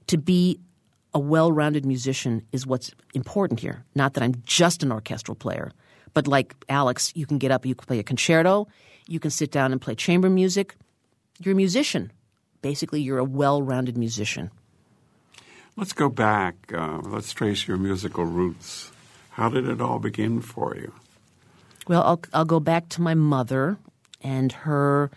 to 0.07 0.17
be 0.17 0.59
a 1.13 1.19
well-rounded 1.19 1.85
musician 1.85 2.41
is 2.51 2.65
what's 2.65 2.91
important 3.13 3.59
here. 3.59 3.85
Not 3.95 4.13
that 4.13 4.23
I'm 4.23 4.41
just 4.45 4.81
an 4.81 4.91
orchestral 4.91 5.35
player, 5.35 5.71
but 6.13 6.27
like 6.27 6.55
Alex, 6.69 7.11
you 7.15 7.25
can 7.25 7.37
get 7.37 7.51
up, 7.51 7.65
you 7.65 7.75
can 7.75 7.85
play 7.85 7.99
a 7.99 8.03
concerto, 8.03 8.67
you 9.07 9.19
can 9.19 9.31
sit 9.31 9.51
down 9.51 9.71
and 9.71 9.81
play 9.81 9.95
chamber 9.95 10.29
music. 10.29 10.75
You're 11.39 11.53
a 11.53 11.55
musician. 11.55 12.11
Basically, 12.61 13.01
you're 13.01 13.17
a 13.17 13.23
well-rounded 13.23 13.97
musician. 13.97 14.51
Let's 15.75 15.93
go 15.93 16.09
back. 16.09 16.55
Uh, 16.73 16.99
let's 17.03 17.33
trace 17.33 17.67
your 17.67 17.77
musical 17.77 18.25
roots. 18.25 18.91
How 19.31 19.49
did 19.49 19.67
it 19.67 19.81
all 19.81 19.99
begin 19.99 20.41
for 20.41 20.75
you? 20.75 20.93
Well, 21.87 22.03
I'll, 22.03 22.21
I'll 22.33 22.45
go 22.45 22.59
back 22.59 22.89
to 22.89 23.01
my 23.01 23.13
mother 23.13 23.77
and 24.21 24.51
her 24.51 25.11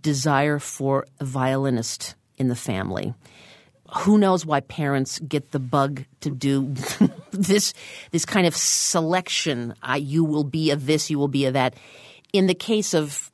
desire 0.00 0.58
for 0.58 1.06
a 1.20 1.24
violinist 1.24 2.14
in 2.36 2.48
the 2.48 2.56
family. 2.56 3.14
Who 3.98 4.18
knows 4.18 4.44
why 4.44 4.60
parents 4.60 5.20
get 5.20 5.52
the 5.52 5.60
bug 5.60 6.04
to 6.20 6.30
do 6.30 6.74
this 7.30 7.74
this 8.10 8.24
kind 8.24 8.46
of 8.46 8.56
selection? 8.56 9.74
You 9.96 10.24
will 10.24 10.42
be 10.42 10.70
a 10.70 10.76
this, 10.76 11.10
you 11.10 11.18
will 11.18 11.28
be 11.28 11.44
a 11.44 11.52
that. 11.52 11.74
In 12.32 12.48
the 12.48 12.54
case 12.54 12.92
of 12.92 13.30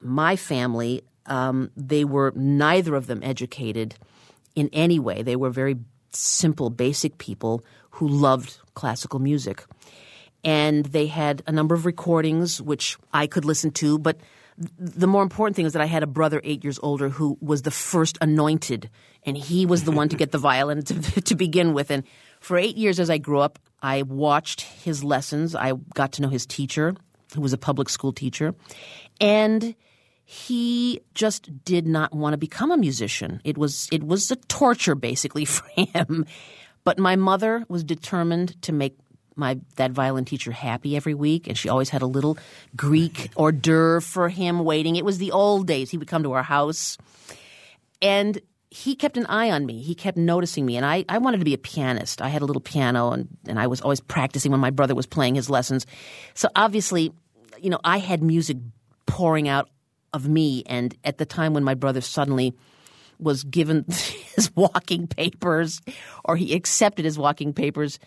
my 0.00 0.36
family, 0.36 1.02
um, 1.26 1.70
they 1.76 2.04
were 2.04 2.32
neither 2.36 2.94
of 2.94 3.08
them 3.08 3.20
educated 3.24 3.96
in 4.54 4.70
any 4.72 5.00
way. 5.00 5.22
They 5.22 5.36
were 5.36 5.50
very 5.50 5.76
simple, 6.12 6.70
basic 6.70 7.18
people 7.18 7.64
who 7.90 8.06
loved 8.06 8.58
classical 8.74 9.18
music 9.18 9.64
and 10.44 10.84
they 10.86 11.06
had 11.06 11.42
a 11.46 11.52
number 11.52 11.74
of 11.74 11.86
recordings 11.86 12.60
which 12.60 12.96
I 13.12 13.26
could 13.26 13.44
listen 13.44 13.70
to. 13.72 13.98
But 13.98 14.20
the 14.78 15.06
more 15.06 15.22
important 15.22 15.56
thing 15.56 15.66
is 15.66 15.72
that 15.72 15.82
I 15.82 15.86
had 15.86 16.02
a 16.02 16.06
brother 16.06 16.40
eight 16.44 16.64
years 16.64 16.78
older 16.82 17.08
who 17.08 17.38
was 17.40 17.62
the 17.62 17.70
first 17.70 18.18
anointed, 18.20 18.90
and 19.24 19.36
he 19.36 19.66
was 19.66 19.84
the 19.84 19.92
one 19.92 20.08
to 20.10 20.16
get 20.16 20.32
the 20.32 20.38
violin 20.38 20.82
to, 20.84 21.20
to 21.22 21.34
begin 21.34 21.72
with. 21.72 21.90
And 21.90 22.04
for 22.40 22.58
eight 22.58 22.76
years 22.76 23.00
as 23.00 23.10
I 23.10 23.18
grew 23.18 23.40
up, 23.40 23.58
I 23.82 24.02
watched 24.02 24.60
his 24.60 25.02
lessons. 25.02 25.54
I 25.54 25.72
got 25.94 26.12
to 26.12 26.22
know 26.22 26.28
his 26.28 26.46
teacher, 26.46 26.94
who 27.34 27.40
was 27.40 27.52
a 27.52 27.58
public 27.58 27.88
school 27.88 28.12
teacher, 28.12 28.54
and 29.20 29.74
he 30.24 31.00
just 31.14 31.64
did 31.64 31.86
not 31.86 32.14
want 32.14 32.34
to 32.34 32.38
become 32.38 32.70
a 32.70 32.76
musician. 32.76 33.40
It 33.44 33.58
was 33.58 33.88
it 33.90 34.04
was 34.04 34.30
a 34.30 34.36
torture 34.36 34.94
basically 34.94 35.44
for 35.56 35.66
him. 35.76 36.26
But 36.84 36.98
my 36.98 37.16
mother 37.16 37.64
was 37.68 37.84
determined 37.84 38.60
to 38.62 38.72
make 38.72 38.96
my 39.40 39.58
that 39.76 39.90
violin 39.90 40.24
teacher 40.24 40.52
happy 40.52 40.96
every 40.96 41.14
week, 41.14 41.48
and 41.48 41.58
she 41.58 41.68
always 41.68 41.88
had 41.88 42.02
a 42.02 42.06
little 42.06 42.38
Greek 42.76 43.30
hors 43.36 43.52
d'oeuvre 43.52 44.00
for 44.00 44.28
him 44.28 44.60
waiting. 44.64 44.94
It 44.96 45.04
was 45.04 45.18
the 45.18 45.32
old 45.32 45.66
days. 45.66 45.90
He 45.90 45.98
would 45.98 46.08
come 46.08 46.22
to 46.22 46.32
our 46.32 46.44
house, 46.44 46.96
and 48.00 48.40
he 48.70 48.94
kept 48.94 49.16
an 49.16 49.26
eye 49.26 49.50
on 49.50 49.66
me. 49.66 49.82
He 49.82 49.96
kept 49.96 50.16
noticing 50.16 50.64
me, 50.64 50.76
and 50.76 50.86
I, 50.86 51.04
I 51.08 51.18
wanted 51.18 51.38
to 51.38 51.44
be 51.44 51.54
a 51.54 51.58
pianist. 51.58 52.22
I 52.22 52.28
had 52.28 52.42
a 52.42 52.44
little 52.44 52.62
piano, 52.62 53.10
and, 53.10 53.26
and 53.48 53.58
I 53.58 53.66
was 53.66 53.80
always 53.80 54.00
practicing 54.00 54.52
when 54.52 54.60
my 54.60 54.70
brother 54.70 54.94
was 54.94 55.06
playing 55.06 55.34
his 55.34 55.50
lessons. 55.50 55.86
So 56.34 56.48
obviously, 56.54 57.12
you 57.58 57.70
know, 57.70 57.80
I 57.82 57.98
had 57.98 58.22
music 58.22 58.58
pouring 59.06 59.48
out 59.48 59.68
of 60.12 60.28
me. 60.28 60.62
And 60.66 60.96
at 61.04 61.18
the 61.18 61.26
time 61.26 61.52
when 61.52 61.64
my 61.64 61.74
brother 61.74 62.00
suddenly 62.00 62.54
was 63.18 63.44
given 63.44 63.84
his 64.34 64.54
walking 64.56 65.06
papers 65.06 65.80
or 66.24 66.36
he 66.36 66.54
accepted 66.54 67.04
his 67.04 67.18
walking 67.18 67.52
papers, 67.52 67.98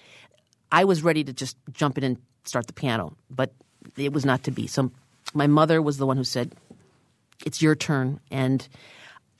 I 0.74 0.86
was 0.86 1.04
ready 1.04 1.24
to 1.24 1.32
just 1.32 1.56
jump 1.72 2.00
in 2.00 2.04
and 2.04 2.18
start 2.46 2.66
the 2.66 2.74
piano. 2.74 3.16
But 3.30 3.54
it 3.96 4.12
was 4.12 4.26
not 4.26 4.44
to 4.44 4.52
be. 4.52 4.66
So 4.68 4.92
my 5.34 5.46
mother 5.48 5.82
was 5.82 5.98
the 5.98 6.08
one 6.08 6.18
who 6.18 6.24
said, 6.24 6.52
It's 7.46 7.62
your 7.62 7.76
turn. 7.76 8.20
And 8.32 8.68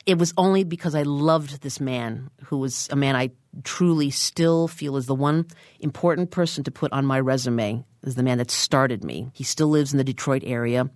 it 0.06 0.16
was 0.16 0.32
only 0.38 0.62
because 0.62 0.94
I 0.94 1.02
loved 1.02 1.60
this 1.62 1.80
man, 1.80 2.30
who 2.44 2.58
was 2.58 2.88
a 2.92 2.96
man 2.96 3.16
I 3.16 3.30
truly 3.64 4.10
still 4.10 4.68
feel 4.68 4.96
is 4.96 5.06
the 5.06 5.14
one 5.14 5.46
important 5.80 6.30
person 6.30 6.62
to 6.64 6.70
put 6.70 6.92
on 6.92 7.04
my 7.04 7.18
resume, 7.18 7.84
is 8.04 8.14
the 8.14 8.22
man 8.22 8.38
that 8.38 8.50
started 8.50 9.02
me. 9.02 9.30
He 9.32 9.44
still 9.44 9.68
lives 9.68 9.92
in 9.92 9.98
the 9.98 10.04
Detroit 10.04 10.42
area 10.46 10.88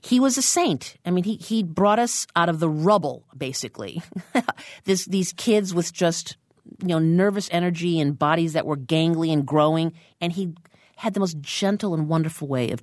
he 0.00 0.20
was 0.20 0.38
a 0.38 0.42
saint. 0.42 0.96
I 1.04 1.10
mean, 1.10 1.24
he 1.24 1.34
he 1.36 1.64
brought 1.64 1.98
us 1.98 2.26
out 2.36 2.48
of 2.48 2.60
the 2.60 2.68
rubble, 2.68 3.24
basically. 3.36 4.00
this 4.84 5.04
these 5.06 5.32
kids 5.32 5.74
with 5.74 5.92
just 5.92 6.36
you 6.80 6.88
know 6.88 6.98
nervous 6.98 7.48
energy 7.52 8.00
and 8.00 8.18
bodies 8.18 8.52
that 8.52 8.66
were 8.66 8.76
gangly 8.76 9.32
and 9.32 9.46
growing, 9.46 9.92
and 10.20 10.32
he 10.32 10.54
had 10.96 11.14
the 11.14 11.20
most 11.20 11.40
gentle 11.40 11.94
and 11.94 12.08
wonderful 12.08 12.48
way 12.48 12.70
of 12.70 12.82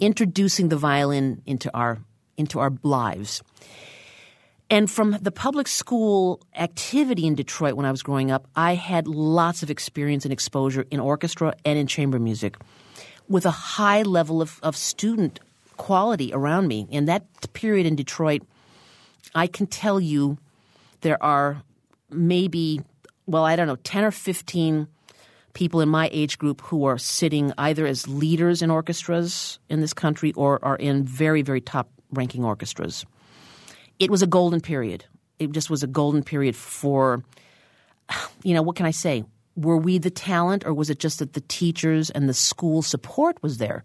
introducing 0.00 0.68
the 0.68 0.76
violin 0.76 1.42
into 1.46 1.70
our 1.74 1.98
into 2.36 2.58
our 2.58 2.72
lives. 2.82 3.42
And 4.70 4.90
from 4.90 5.16
the 5.22 5.30
public 5.30 5.66
school 5.66 6.42
activity 6.54 7.26
in 7.26 7.34
Detroit 7.34 7.74
when 7.74 7.86
I 7.86 7.90
was 7.90 8.02
growing 8.02 8.30
up, 8.30 8.46
I 8.54 8.74
had 8.74 9.08
lots 9.08 9.62
of 9.62 9.70
experience 9.70 10.26
and 10.26 10.32
exposure 10.32 10.84
in 10.90 11.00
orchestra 11.00 11.54
and 11.64 11.78
in 11.78 11.86
chamber 11.86 12.18
music 12.18 12.56
with 13.28 13.46
a 13.46 13.50
high 13.50 14.02
level 14.02 14.42
of, 14.42 14.58
of 14.62 14.76
student 14.76 15.40
quality 15.76 16.32
around 16.34 16.68
me. 16.68 16.86
In 16.90 17.06
that 17.06 17.24
period 17.54 17.86
in 17.86 17.96
Detroit, 17.96 18.42
I 19.34 19.46
can 19.46 19.66
tell 19.66 20.00
you 20.00 20.38
there 21.00 21.22
are 21.22 21.62
maybe, 22.10 22.82
well, 23.28 23.44
I 23.44 23.56
don't 23.56 23.66
know, 23.66 23.76
10 23.76 24.04
or 24.04 24.10
15 24.10 24.88
people 25.52 25.80
in 25.80 25.88
my 25.88 26.08
age 26.12 26.38
group 26.38 26.62
who 26.62 26.84
are 26.86 26.98
sitting 26.98 27.52
either 27.58 27.86
as 27.86 28.08
leaders 28.08 28.62
in 28.62 28.70
orchestras 28.70 29.58
in 29.68 29.80
this 29.80 29.92
country 29.92 30.32
or 30.32 30.64
are 30.64 30.76
in 30.76 31.04
very, 31.04 31.42
very 31.42 31.60
top 31.60 31.90
ranking 32.10 32.42
orchestras. 32.42 33.04
It 33.98 34.10
was 34.10 34.22
a 34.22 34.26
golden 34.26 34.60
period. 34.60 35.04
It 35.38 35.52
just 35.52 35.68
was 35.68 35.82
a 35.82 35.86
golden 35.86 36.22
period 36.22 36.56
for, 36.56 37.22
you 38.42 38.54
know, 38.54 38.62
what 38.62 38.76
can 38.76 38.86
I 38.86 38.92
say? 38.92 39.24
Were 39.56 39.76
we 39.76 39.98
the 39.98 40.10
talent 40.10 40.64
or 40.64 40.72
was 40.72 40.88
it 40.88 40.98
just 40.98 41.18
that 41.18 41.34
the 41.34 41.42
teachers 41.42 42.08
and 42.10 42.28
the 42.28 42.34
school 42.34 42.80
support 42.80 43.42
was 43.42 43.58
there? 43.58 43.84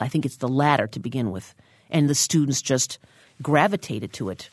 I 0.00 0.08
think 0.08 0.24
it's 0.24 0.36
the 0.36 0.48
latter 0.48 0.86
to 0.88 1.00
begin 1.00 1.32
with. 1.32 1.54
And 1.90 2.08
the 2.08 2.14
students 2.14 2.62
just 2.62 2.98
gravitated 3.42 4.12
to 4.14 4.28
it 4.28 4.50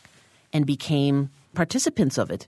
and 0.52 0.66
became 0.66 1.30
participants 1.54 2.18
of 2.18 2.32
it. 2.32 2.48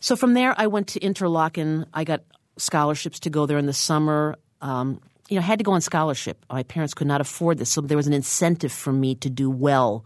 So 0.00 0.16
from 0.16 0.34
there, 0.34 0.54
I 0.56 0.66
went 0.66 0.88
to 0.88 1.00
Interlochen. 1.00 1.86
I 1.92 2.04
got 2.04 2.22
scholarships 2.56 3.20
to 3.20 3.30
go 3.30 3.46
there 3.46 3.58
in 3.58 3.66
the 3.66 3.72
summer. 3.72 4.36
Um, 4.60 5.00
you 5.28 5.36
know, 5.36 5.42
I 5.42 5.44
had 5.44 5.58
to 5.58 5.64
go 5.64 5.72
on 5.72 5.80
scholarship. 5.80 6.44
My 6.50 6.62
parents 6.62 6.94
could 6.94 7.06
not 7.06 7.20
afford 7.20 7.58
this, 7.58 7.70
so 7.70 7.80
there 7.80 7.96
was 7.96 8.06
an 8.06 8.12
incentive 8.12 8.72
for 8.72 8.92
me 8.92 9.14
to 9.16 9.30
do 9.30 9.50
well. 9.50 10.04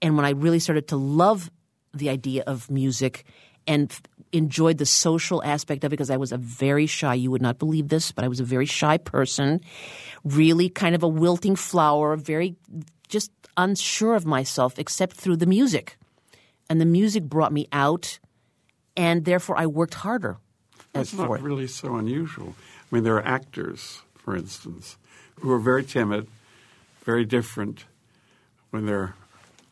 And 0.00 0.16
when 0.16 0.24
I 0.24 0.30
really 0.30 0.58
started 0.58 0.88
to 0.88 0.96
love 0.96 1.50
the 1.94 2.10
idea 2.10 2.42
of 2.46 2.70
music 2.70 3.24
and 3.66 3.94
enjoyed 4.32 4.78
the 4.78 4.86
social 4.86 5.42
aspect 5.42 5.84
of 5.84 5.88
it 5.88 5.90
because 5.90 6.10
I 6.10 6.16
was 6.16 6.32
a 6.32 6.36
very 6.36 6.86
shy, 6.86 7.14
you 7.14 7.30
would 7.30 7.42
not 7.42 7.58
believe 7.58 7.88
this, 7.88 8.12
but 8.12 8.24
I 8.24 8.28
was 8.28 8.40
a 8.40 8.44
very 8.44 8.66
shy 8.66 8.98
person, 8.98 9.60
really 10.24 10.68
kind 10.68 10.94
of 10.94 11.02
a 11.02 11.08
wilting 11.08 11.56
flower, 11.56 12.16
very 12.16 12.56
just 13.08 13.30
unsure 13.56 14.14
of 14.14 14.26
myself 14.26 14.78
except 14.78 15.16
through 15.16 15.36
the 15.36 15.46
music. 15.46 15.96
And 16.68 16.80
the 16.80 16.86
music 16.86 17.24
brought 17.24 17.52
me 17.52 17.68
out, 17.72 18.18
and 18.96 19.24
therefore 19.24 19.58
I 19.58 19.66
worked 19.66 19.94
harder. 19.94 20.38
It's 20.94 21.12
not 21.12 21.42
really 21.42 21.66
so 21.66 21.96
unusual. 21.96 22.54
I 22.56 22.94
mean, 22.94 23.04
there 23.04 23.16
are 23.16 23.26
actors, 23.26 24.00
for 24.14 24.34
instance, 24.34 24.96
who 25.40 25.52
are 25.52 25.58
very 25.58 25.84
timid, 25.84 26.26
very 27.04 27.24
different 27.24 27.84
when 28.70 28.86
they're 28.86 29.14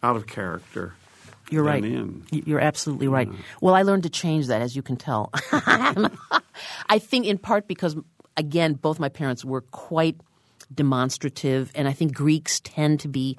out 0.02 0.16
of 0.16 0.26
character 0.26 0.94
you're 1.50 1.62
right. 1.62 1.84
In. 1.84 2.24
You're 2.30 2.60
absolutely 2.60 3.08
right. 3.08 3.28
Yeah. 3.30 3.38
Well, 3.60 3.74
I 3.74 3.82
learned 3.82 4.04
to 4.04 4.10
change 4.10 4.46
that, 4.46 4.62
as 4.62 4.74
you 4.74 4.82
can 4.82 4.96
tell. 4.96 5.30
I 5.52 6.98
think 6.98 7.26
in 7.26 7.38
part 7.38 7.68
because, 7.68 7.96
again, 8.36 8.74
both 8.74 8.98
my 8.98 9.08
parents 9.08 9.44
were 9.44 9.60
quite 9.60 10.16
demonstrative, 10.74 11.70
and 11.74 11.86
I 11.86 11.92
think 11.92 12.14
Greeks 12.14 12.60
tend 12.60 13.00
to 13.00 13.08
be 13.08 13.36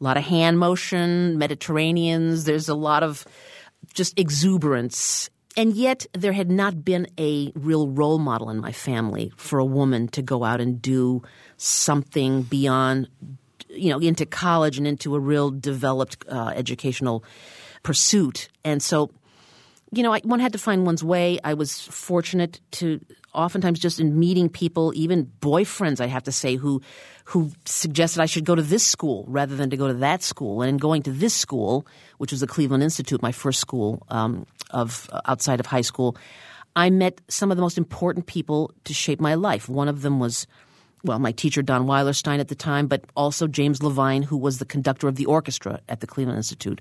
a 0.00 0.04
lot 0.04 0.16
of 0.16 0.24
hand 0.24 0.58
motion, 0.58 1.38
Mediterraneans, 1.38 2.44
there's 2.44 2.68
a 2.68 2.74
lot 2.74 3.02
of 3.02 3.26
just 3.94 4.18
exuberance. 4.18 5.30
And 5.56 5.74
yet, 5.74 6.06
there 6.14 6.32
had 6.32 6.50
not 6.50 6.82
been 6.82 7.06
a 7.18 7.52
real 7.54 7.88
role 7.88 8.18
model 8.18 8.48
in 8.48 8.58
my 8.58 8.72
family 8.72 9.32
for 9.36 9.58
a 9.58 9.64
woman 9.64 10.08
to 10.08 10.22
go 10.22 10.44
out 10.44 10.60
and 10.60 10.80
do 10.80 11.22
something 11.58 12.42
beyond 12.42 13.08
you 13.74 13.90
know, 13.90 13.98
into 13.98 14.26
college 14.26 14.78
and 14.78 14.86
into 14.86 15.14
a 15.14 15.20
real 15.20 15.50
developed 15.50 16.24
uh, 16.28 16.52
educational 16.54 17.24
pursuit. 17.82 18.48
And 18.64 18.82
so, 18.82 19.10
you 19.92 20.02
know, 20.02 20.12
I, 20.12 20.20
one 20.20 20.40
had 20.40 20.52
to 20.52 20.58
find 20.58 20.86
one's 20.86 21.02
way. 21.02 21.38
I 21.42 21.54
was 21.54 21.80
fortunate 21.80 22.60
to 22.72 23.00
oftentimes 23.34 23.78
just 23.78 24.00
in 24.00 24.18
meeting 24.18 24.48
people, 24.48 24.92
even 24.94 25.30
boyfriends, 25.40 26.00
I 26.00 26.06
have 26.06 26.24
to 26.24 26.32
say, 26.32 26.56
who 26.56 26.82
who 27.24 27.52
suggested 27.64 28.20
I 28.20 28.26
should 28.26 28.44
go 28.44 28.54
to 28.54 28.62
this 28.62 28.84
school 28.84 29.24
rather 29.28 29.54
than 29.54 29.70
to 29.70 29.76
go 29.76 29.86
to 29.86 29.94
that 29.94 30.22
school. 30.22 30.60
And 30.60 30.68
in 30.68 30.76
going 30.76 31.02
to 31.04 31.12
this 31.12 31.34
school, 31.34 31.86
which 32.18 32.32
was 32.32 32.40
the 32.40 32.46
Cleveland 32.46 32.82
Institute, 32.82 33.22
my 33.22 33.32
first 33.32 33.60
school 33.60 34.04
um, 34.08 34.44
of 34.70 35.08
uh, 35.12 35.20
outside 35.26 35.60
of 35.60 35.66
high 35.66 35.82
school, 35.82 36.16
I 36.74 36.90
met 36.90 37.20
some 37.28 37.50
of 37.50 37.56
the 37.56 37.62
most 37.62 37.78
important 37.78 38.26
people 38.26 38.72
to 38.84 38.94
shape 38.94 39.20
my 39.20 39.34
life. 39.34 39.68
One 39.68 39.88
of 39.88 40.02
them 40.02 40.18
was 40.18 40.46
well, 41.04 41.18
my 41.18 41.32
teacher 41.32 41.62
Don 41.62 41.86
Weilerstein 41.86 42.38
at 42.38 42.46
the 42.46 42.54
time, 42.54 42.86
but 42.86 43.04
also 43.16 43.48
James 43.48 43.82
Levine, 43.82 44.22
who 44.22 44.36
was 44.36 44.58
the 44.58 44.64
conductor 44.64 45.08
of 45.08 45.16
the 45.16 45.26
orchestra 45.26 45.80
at 45.88 45.98
the 45.98 46.06
Cleveland 46.06 46.36
Institute, 46.36 46.80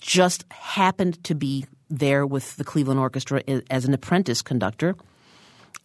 just 0.00 0.44
happened 0.50 1.22
to 1.24 1.34
be 1.34 1.66
there 1.90 2.26
with 2.26 2.56
the 2.56 2.64
Cleveland 2.64 2.98
Orchestra 2.98 3.42
as 3.70 3.84
an 3.84 3.94
apprentice 3.94 4.42
conductor 4.42 4.96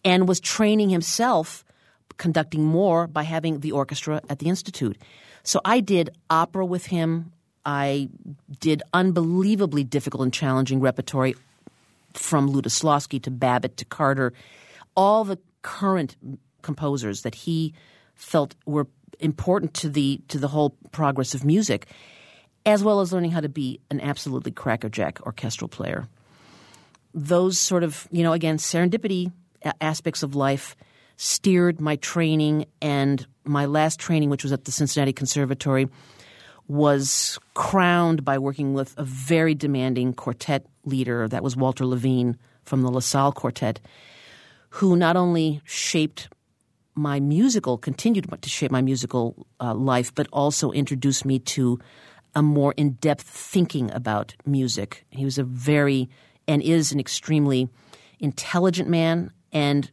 and 0.04 0.28
was 0.28 0.40
training 0.40 0.90
himself 0.90 1.64
conducting 2.18 2.64
more 2.64 3.06
by 3.06 3.22
having 3.22 3.60
the 3.60 3.72
orchestra 3.72 4.20
at 4.28 4.38
the 4.38 4.48
Institute. 4.48 4.96
So 5.42 5.60
I 5.64 5.80
did 5.80 6.10
opera 6.30 6.64
with 6.64 6.86
him. 6.86 7.32
I 7.64 8.08
did 8.60 8.82
unbelievably 8.92 9.84
difficult 9.84 10.22
and 10.22 10.32
challenging 10.32 10.80
repertory 10.80 11.34
from 12.14 12.50
Lutoslawski 12.50 13.22
to 13.22 13.30
Babbitt 13.30 13.76
to 13.78 13.84
Carter, 13.84 14.32
all 14.96 15.24
the 15.24 15.38
current 15.62 16.16
composers 16.62 17.22
that 17.22 17.34
he 17.34 17.72
felt 18.14 18.54
were 18.66 18.86
important 19.20 19.74
to 19.74 19.88
the 19.88 20.20
to 20.28 20.38
the 20.38 20.48
whole 20.48 20.76
progress 20.90 21.34
of 21.34 21.44
music, 21.44 21.86
as 22.66 22.82
well 22.84 23.00
as 23.00 23.12
learning 23.12 23.30
how 23.30 23.40
to 23.40 23.48
be 23.48 23.80
an 23.90 24.00
absolutely 24.00 24.52
crackerjack 24.52 25.20
orchestral 25.24 25.68
player. 25.68 26.08
Those 27.14 27.58
sort 27.58 27.82
of 27.82 28.08
you 28.10 28.22
know 28.22 28.32
again 28.32 28.58
serendipity 28.58 29.32
aspects 29.80 30.22
of 30.22 30.34
life 30.34 30.76
steered 31.16 31.80
my 31.80 31.96
training 31.96 32.66
and 32.80 33.26
my 33.44 33.66
last 33.66 34.00
training, 34.00 34.30
which 34.30 34.42
was 34.42 34.52
at 34.52 34.64
the 34.64 34.72
Cincinnati 34.72 35.12
Conservatory, 35.12 35.88
was 36.68 37.38
crowned 37.54 38.24
by 38.24 38.38
working 38.38 38.72
with 38.74 38.94
a 38.96 39.04
very 39.04 39.54
demanding 39.54 40.12
quartet 40.14 40.66
leader 40.84 41.28
that 41.28 41.42
was 41.42 41.56
Walter 41.56 41.84
Levin 41.84 42.36
from 42.64 42.82
the 42.82 42.90
LaSalle 42.90 43.32
Quartet, 43.32 43.80
who 44.70 44.96
not 44.96 45.16
only 45.16 45.60
shaped 45.64 46.28
my 46.94 47.20
musical 47.20 47.78
continued 47.78 48.28
to 48.42 48.48
shape 48.48 48.70
my 48.70 48.82
musical 48.82 49.46
uh, 49.60 49.74
life, 49.74 50.14
but 50.14 50.28
also 50.32 50.70
introduced 50.72 51.24
me 51.24 51.38
to 51.38 51.78
a 52.34 52.42
more 52.42 52.74
in 52.76 52.92
depth 52.92 53.22
thinking 53.22 53.90
about 53.92 54.34
music. 54.46 55.04
He 55.10 55.24
was 55.24 55.38
a 55.38 55.44
very 55.44 56.08
and 56.48 56.62
is 56.62 56.92
an 56.92 57.00
extremely 57.00 57.68
intelligent 58.18 58.88
man 58.88 59.30
and 59.52 59.90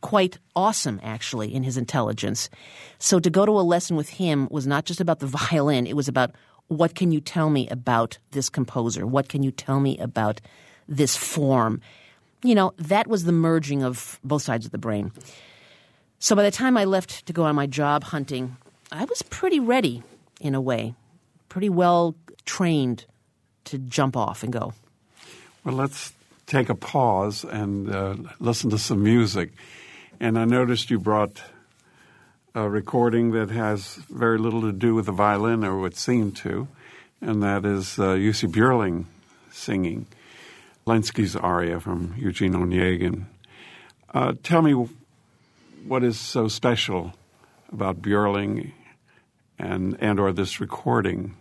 quite 0.00 0.38
awesome, 0.54 1.00
actually, 1.02 1.54
in 1.54 1.62
his 1.62 1.76
intelligence. 1.76 2.50
So 2.98 3.18
to 3.20 3.30
go 3.30 3.46
to 3.46 3.52
a 3.52 3.62
lesson 3.62 3.96
with 3.96 4.10
him 4.10 4.48
was 4.50 4.66
not 4.66 4.84
just 4.84 5.00
about 5.00 5.20
the 5.20 5.26
violin, 5.50 5.86
it 5.86 5.96
was 5.96 6.08
about 6.08 6.32
what 6.68 6.94
can 6.94 7.12
you 7.12 7.20
tell 7.20 7.50
me 7.50 7.68
about 7.68 8.18
this 8.32 8.48
composer? 8.48 9.06
What 9.06 9.28
can 9.28 9.42
you 9.42 9.50
tell 9.50 9.80
me 9.80 9.98
about 9.98 10.40
this 10.88 11.16
form? 11.16 11.80
You 12.42 12.54
know, 12.54 12.74
that 12.78 13.06
was 13.06 13.24
the 13.24 13.32
merging 13.32 13.82
of 13.82 14.18
both 14.24 14.42
sides 14.42 14.66
of 14.66 14.72
the 14.72 14.78
brain. 14.78 15.12
So 16.18 16.34
by 16.36 16.42
the 16.42 16.50
time 16.50 16.76
I 16.76 16.84
left 16.84 17.26
to 17.26 17.32
go 17.32 17.44
on 17.44 17.54
my 17.54 17.66
job 17.66 18.04
hunting, 18.04 18.56
I 18.90 19.04
was 19.04 19.22
pretty 19.22 19.60
ready 19.60 20.02
in 20.40 20.54
a 20.54 20.60
way, 20.60 20.94
pretty 21.48 21.68
well 21.68 22.16
trained 22.44 23.06
to 23.64 23.78
jump 23.78 24.16
off 24.16 24.42
and 24.42 24.52
go. 24.52 24.72
Well, 25.64 25.76
let's 25.76 26.12
take 26.46 26.68
a 26.68 26.74
pause 26.74 27.44
and 27.44 27.94
uh, 27.94 28.16
listen 28.38 28.70
to 28.70 28.78
some 28.78 29.02
music. 29.02 29.52
And 30.20 30.38
I 30.38 30.44
noticed 30.44 30.90
you 30.90 30.98
brought 30.98 31.42
a 32.54 32.68
recording 32.68 33.32
that 33.32 33.50
has 33.50 33.94
very 34.10 34.38
little 34.38 34.60
to 34.62 34.72
do 34.72 34.94
with 34.94 35.06
the 35.06 35.12
violin, 35.12 35.64
or 35.64 35.78
would 35.78 35.96
seem 35.96 36.32
to, 36.32 36.68
and 37.20 37.42
that 37.42 37.64
is 37.64 37.98
uh, 37.98 38.14
Jussi 38.14 38.48
Björling 38.48 39.06
singing 39.50 40.06
Lenski's 40.86 41.36
aria 41.36 41.80
from 41.80 42.14
Eugene 42.18 42.52
Onegin. 42.54 43.26
Uh, 44.12 44.34
tell 44.42 44.62
me 44.62 44.72
what 45.86 46.04
is 46.04 46.18
so 46.18 46.48
special 46.48 47.14
about 47.72 48.02
Björling 48.02 48.72
and 49.58 49.96
and 50.00 50.20
or 50.20 50.32
this 50.32 50.60
recording. 50.60 51.34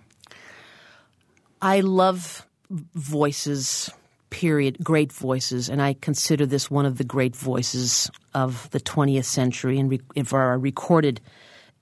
I 1.62 1.82
love 1.82 2.46
voices 2.70 3.90
period 4.32 4.78
great 4.84 5.12
voices, 5.12 5.70
and 5.70 5.80
I 5.80 5.94
consider 5.94 6.48
this 6.48 6.72
one 6.72 6.88
of 6.88 6.98
the 6.98 7.04
great 7.04 7.36
voices 7.36 8.10
of 8.34 8.68
the 8.72 8.80
20th 8.80 9.26
century 9.26 9.78
and 9.78 9.92
re- 9.92 10.24
for 10.24 10.40
our 10.40 10.58
recorded 10.58 11.22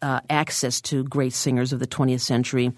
uh, 0.01 0.19
access 0.29 0.81
to 0.81 1.05
great 1.05 1.31
singers 1.33 1.71
of 1.71 1.79
the 1.79 1.87
20th 1.87 2.21
century. 2.21 2.73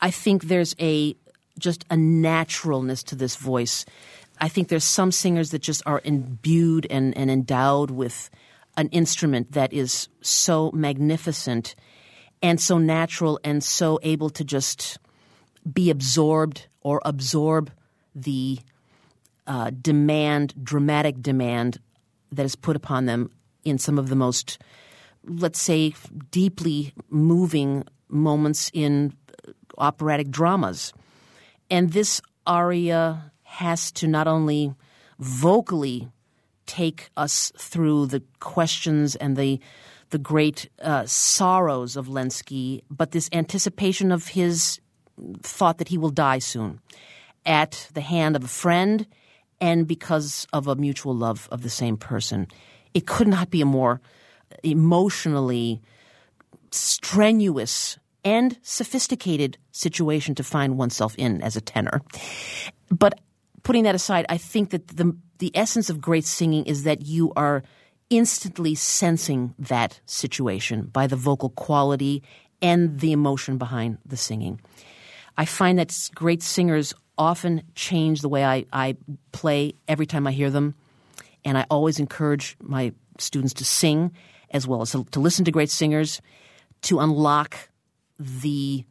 I 0.00 0.10
think 0.10 0.44
there's 0.44 0.74
a 0.80 1.14
just 1.58 1.84
a 1.90 1.96
naturalness 1.96 3.02
to 3.04 3.14
this 3.14 3.36
voice. 3.36 3.84
I 4.40 4.48
think 4.48 4.68
there's 4.68 4.84
some 4.84 5.12
singers 5.12 5.50
that 5.50 5.62
just 5.62 5.82
are 5.86 6.00
imbued 6.04 6.86
and, 6.90 7.16
and 7.16 7.30
endowed 7.30 7.90
with 7.90 8.28
an 8.76 8.88
instrument 8.88 9.52
that 9.52 9.72
is 9.72 10.08
so 10.20 10.72
magnificent 10.72 11.76
and 12.42 12.60
so 12.60 12.78
natural 12.78 13.38
and 13.44 13.62
so 13.62 14.00
able 14.02 14.30
to 14.30 14.44
just 14.44 14.98
be 15.72 15.90
absorbed 15.90 16.66
or 16.80 17.00
absorb 17.04 17.70
the 18.14 18.58
uh, 19.46 19.70
demand, 19.80 20.54
dramatic 20.62 21.20
demand 21.20 21.78
that 22.32 22.44
is 22.44 22.56
put 22.56 22.76
upon 22.76 23.06
them 23.06 23.30
in 23.64 23.78
some 23.78 23.98
of 23.98 24.08
the 24.08 24.16
most, 24.16 24.58
let's 25.24 25.60
say, 25.60 25.94
deeply 26.30 26.92
moving 27.10 27.84
moments 28.08 28.70
in 28.72 29.14
operatic 29.78 30.30
dramas. 30.30 30.92
And 31.70 31.92
this 31.92 32.20
aria 32.46 33.32
has 33.42 33.90
to 33.92 34.06
not 34.06 34.26
only 34.26 34.74
vocally 35.18 36.08
take 36.66 37.10
us 37.16 37.52
through 37.58 38.06
the 38.06 38.22
questions 38.40 39.16
and 39.16 39.36
the 39.36 39.60
the 40.10 40.18
great 40.18 40.70
uh, 40.80 41.04
sorrows 41.06 41.96
of 41.96 42.06
Lenski, 42.06 42.82
but 42.88 43.10
this 43.10 43.28
anticipation 43.32 44.12
of 44.12 44.28
his 44.28 44.78
thought 45.42 45.78
that 45.78 45.88
he 45.88 45.98
will 45.98 46.10
die 46.10 46.38
soon 46.38 46.78
at 47.46 47.88
the 47.94 48.00
hand 48.00 48.36
of 48.36 48.44
a 48.44 48.48
friend 48.48 49.06
and 49.60 49.86
because 49.86 50.46
of 50.52 50.66
a 50.66 50.76
mutual 50.76 51.14
love 51.14 51.48
of 51.50 51.62
the 51.62 51.70
same 51.70 51.96
person. 51.96 52.46
It 52.92 53.06
could 53.06 53.28
not 53.28 53.50
be 53.50 53.60
a 53.60 53.66
more 53.66 54.00
emotionally 54.62 55.80
strenuous 56.70 57.98
and 58.24 58.58
sophisticated 58.62 59.58
situation 59.72 60.34
to 60.34 60.44
find 60.44 60.78
oneself 60.78 61.14
in 61.18 61.42
as 61.42 61.56
a 61.56 61.60
tenor. 61.60 62.02
But 62.90 63.20
putting 63.62 63.84
that 63.84 63.94
aside, 63.94 64.26
I 64.28 64.38
think 64.38 64.70
that 64.70 64.88
the 64.88 65.16
the 65.38 65.50
essence 65.54 65.90
of 65.90 66.00
great 66.00 66.24
singing 66.24 66.64
is 66.64 66.84
that 66.84 67.04
you 67.04 67.32
are 67.36 67.64
instantly 68.08 68.74
sensing 68.74 69.54
that 69.58 70.00
situation 70.06 70.84
by 70.84 71.06
the 71.06 71.16
vocal 71.16 71.50
quality 71.50 72.22
and 72.62 73.00
the 73.00 73.12
emotion 73.12 73.58
behind 73.58 73.98
the 74.06 74.16
singing. 74.16 74.60
I 75.36 75.44
find 75.44 75.78
that 75.78 75.92
great 76.14 76.42
singers 76.42 76.94
often 77.16 77.62
change 77.74 78.20
the 78.20 78.28
way 78.28 78.44
I, 78.44 78.66
I 78.72 78.96
play 79.32 79.74
every 79.88 80.06
time 80.06 80.26
I 80.26 80.32
hear 80.32 80.50
them. 80.50 80.74
And 81.44 81.58
I 81.58 81.66
always 81.70 81.98
encourage 81.98 82.56
my 82.60 82.92
students 83.18 83.54
to 83.54 83.64
sing 83.64 84.12
as 84.50 84.66
well 84.66 84.82
as 84.82 84.92
to, 84.92 85.04
to 85.04 85.20
listen 85.20 85.44
to 85.44 85.50
great 85.50 85.70
singers 85.70 86.20
to 86.82 87.00
unlock 87.00 87.68
the 88.18 88.84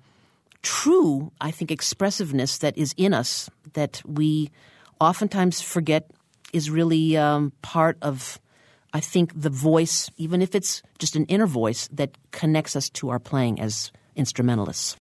true, 0.61 1.31
I 1.39 1.51
think, 1.51 1.71
expressiveness 1.71 2.57
that 2.59 2.77
is 2.77 2.93
in 2.97 3.13
us 3.13 3.49
that 3.73 4.01
we 4.05 4.49
oftentimes 4.99 5.61
forget 5.61 6.11
is 6.53 6.69
really 6.69 7.17
um, 7.17 7.51
part 7.61 7.97
of, 8.01 8.39
I 8.93 8.99
think, 8.99 9.39
the 9.39 9.49
voice, 9.49 10.09
even 10.17 10.41
if 10.41 10.55
it's 10.55 10.81
just 10.99 11.15
an 11.15 11.25
inner 11.25 11.47
voice 11.47 11.87
that 11.91 12.17
connects 12.31 12.75
us 12.75 12.89
to 12.91 13.09
our 13.09 13.19
playing 13.19 13.59
as 13.59 13.91
instrumentalists. 14.15 14.95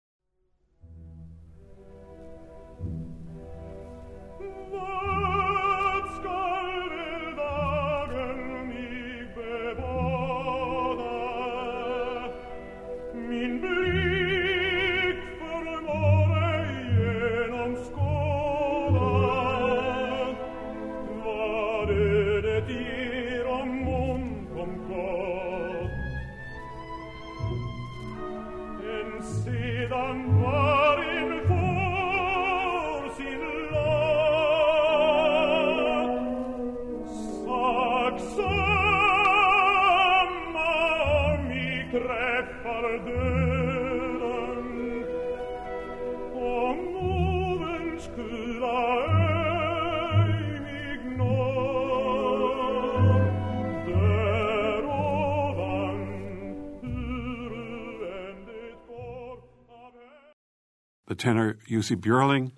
Tenor 61.22 61.60
Jussi 61.70 61.96
Björling 61.96 62.50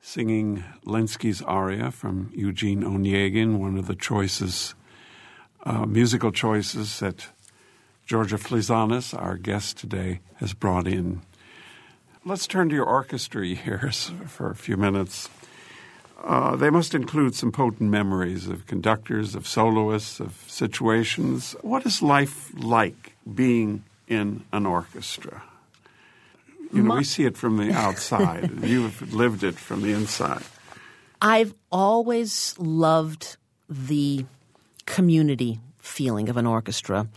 singing 0.00 0.64
Lenski's 0.86 1.42
aria 1.42 1.90
from 1.90 2.32
Eugene 2.34 2.82
Onegin, 2.82 3.58
one 3.58 3.76
of 3.76 3.86
the 3.86 3.94
choices, 3.94 4.74
uh, 5.64 5.84
musical 5.84 6.32
choices 6.32 6.98
that 7.00 7.28
Jorja 8.08 8.38
Fleezanis, 8.38 9.12
our 9.12 9.36
guest 9.36 9.76
today, 9.76 10.20
has 10.36 10.54
brought 10.54 10.86
in. 10.86 11.20
Let's 12.24 12.46
turn 12.46 12.70
to 12.70 12.74
your 12.74 12.86
orchestra 12.86 13.44
years 13.44 14.12
for 14.26 14.50
a 14.50 14.56
few 14.56 14.78
minutes. 14.78 15.28
Uh, 16.24 16.56
they 16.56 16.70
must 16.70 16.94
include 16.94 17.34
some 17.34 17.52
potent 17.52 17.90
memories 17.90 18.48
of 18.48 18.66
conductors, 18.66 19.34
of 19.34 19.46
soloists, 19.46 20.20
of 20.20 20.42
situations. 20.46 21.54
What 21.60 21.84
is 21.84 22.00
life 22.00 22.50
like 22.56 23.12
being 23.34 23.84
in 24.08 24.44
an 24.54 24.64
orchestra? 24.64 25.42
You 26.72 26.82
know, 26.82 26.88
My, 26.88 26.96
we 26.98 27.04
see 27.04 27.24
it 27.24 27.36
from 27.36 27.56
the 27.56 27.72
outside. 27.72 28.50
You've 28.62 29.12
lived 29.14 29.42
it 29.42 29.54
from 29.54 29.82
the 29.82 29.92
inside. 29.92 30.42
I've 31.20 31.54
always 31.72 32.54
loved 32.58 33.36
the 33.68 34.26
community 34.86 35.60
feeling 35.78 36.28
of 36.28 36.36
an 36.36 36.46
orchestra. 36.46 37.08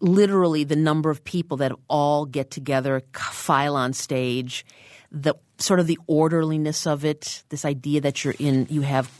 Literally, 0.00 0.64
the 0.64 0.76
number 0.76 1.10
of 1.10 1.24
people 1.24 1.56
that 1.58 1.72
all 1.88 2.26
get 2.26 2.50
together, 2.50 3.02
file 3.12 3.74
on 3.74 3.92
stage, 3.92 4.64
the 5.10 5.34
sort 5.58 5.80
of 5.80 5.86
the 5.86 5.98
orderliness 6.06 6.86
of 6.86 7.04
it, 7.04 7.42
this 7.48 7.64
idea 7.64 8.00
that 8.00 8.24
you're 8.24 8.34
in, 8.38 8.66
you 8.70 8.82
have 8.82 9.10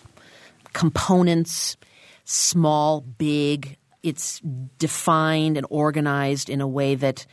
components, 0.73 1.77
small, 2.25 3.01
big, 3.01 3.77
it's 4.03 4.41
defined 4.79 5.57
and 5.57 5.67
organized 5.71 6.49
in 6.49 6.61
a 6.61 6.69
way 6.69 6.95
that 6.95 7.27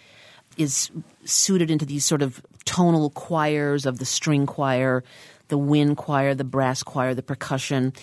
is 0.57 0.91
suited 1.25 1.69
into 1.69 1.85
these 1.85 2.05
sort 2.05 2.21
of 2.21 2.41
tonal 2.65 3.09
choirs 3.11 3.85
of 3.85 3.99
the 3.99 4.05
string 4.05 4.45
choir, 4.45 5.03
the 5.47 5.57
wind 5.57 5.97
choir, 5.97 6.33
the 6.33 6.43
brass 6.43 6.83
choir, 6.83 7.13
the 7.13 7.23
percussion. 7.23 7.93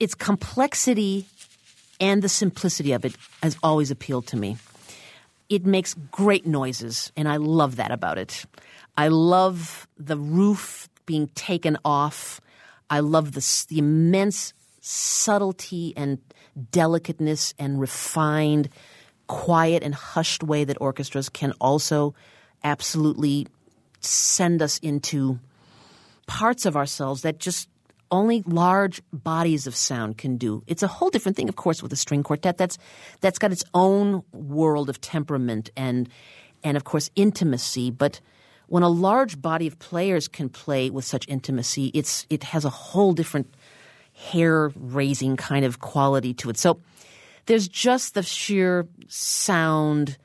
Its 0.00 0.14
complexity 0.14 1.26
and 2.00 2.22
the 2.22 2.28
simplicity 2.28 2.92
of 2.92 3.04
it 3.04 3.16
has 3.42 3.56
always 3.62 3.90
appealed 3.90 4.26
to 4.28 4.36
me. 4.36 4.56
It 5.48 5.64
makes 5.64 5.94
great 6.10 6.46
noises, 6.46 7.12
and 7.16 7.28
I 7.28 7.36
love 7.36 7.76
that 7.76 7.92
about 7.92 8.18
it. 8.18 8.44
I 8.98 9.08
love 9.08 9.86
the 9.96 10.16
roof 10.16 10.88
being 11.06 11.28
taken 11.28 11.78
off. 11.84 12.40
I 12.90 13.00
love 13.00 13.32
the, 13.32 13.66
the 13.68 13.78
immense 13.78 14.52
subtlety 14.80 15.92
and 15.96 16.18
delicateness 16.70 17.54
and 17.58 17.80
refined, 17.80 18.68
quiet 19.26 19.82
and 19.82 19.94
hushed 19.94 20.42
way 20.42 20.64
that 20.64 20.76
orchestras 20.80 21.28
can 21.28 21.52
also 21.60 22.14
absolutely 22.62 23.46
send 24.00 24.62
us 24.62 24.78
into 24.78 25.38
parts 26.26 26.66
of 26.66 26.76
ourselves 26.76 27.22
that 27.22 27.38
just 27.38 27.68
only 28.10 28.42
large 28.46 29.02
bodies 29.12 29.66
of 29.66 29.74
sound 29.74 30.18
can 30.18 30.36
do. 30.36 30.62
It's 30.66 30.82
a 30.82 30.88
whole 30.88 31.10
different 31.10 31.36
thing, 31.36 31.48
of 31.48 31.56
course, 31.56 31.82
with 31.82 31.92
a 31.92 31.96
string 31.96 32.22
quartet. 32.22 32.56
That's 32.56 32.78
that's 33.20 33.38
got 33.38 33.52
its 33.52 33.64
own 33.74 34.22
world 34.32 34.88
of 34.88 35.00
temperament 35.00 35.70
and 35.76 36.08
and 36.62 36.76
of 36.76 36.84
course 36.84 37.10
intimacy. 37.16 37.90
But 37.90 38.20
when 38.68 38.82
a 38.82 38.88
large 38.88 39.40
body 39.40 39.66
of 39.66 39.78
players 39.78 40.28
can 40.28 40.48
play 40.48 40.90
with 40.90 41.04
such 41.04 41.26
intimacy, 41.28 41.90
it's 41.94 42.26
it 42.30 42.44
has 42.44 42.64
a 42.64 42.70
whole 42.70 43.12
different 43.12 43.54
hair 44.12 44.72
raising 44.76 45.36
kind 45.36 45.64
of 45.64 45.80
quality 45.80 46.32
to 46.34 46.50
it. 46.50 46.56
So 46.58 46.80
there's 47.46 47.68
just 47.68 48.14
the 48.14 48.22
sheer 48.22 48.86
sound 49.08 50.18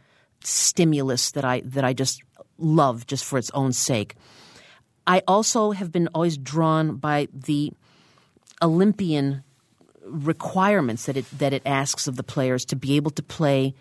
stimulus 0.44 1.32
that 1.32 1.46
I 1.46 1.62
that 1.66 1.84
I 1.84 1.94
just 1.94 2.22
love 2.58 3.08
just 3.08 3.26
for 3.26 3.38
its 3.38 3.52
own 3.52 3.74
sake. 3.74 4.16
I 5.08 5.22
also 5.28 5.72
have 5.72 5.92
been 5.92 6.08
always 6.14 6.38
drawn 6.38 6.98
by 6.98 7.28
the 7.34 7.72
Olympian 8.62 9.44
requirements 10.04 11.06
that 11.06 11.18
it 11.18 11.26
that 11.38 11.54
it 11.54 11.62
asks 11.66 12.08
of 12.08 12.16
the 12.16 12.24
players 12.24 12.66
to 12.66 12.76
be 12.76 12.96
able 12.96 13.12
to 13.12 13.24
play 13.24 13.74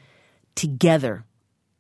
together 0.54 1.24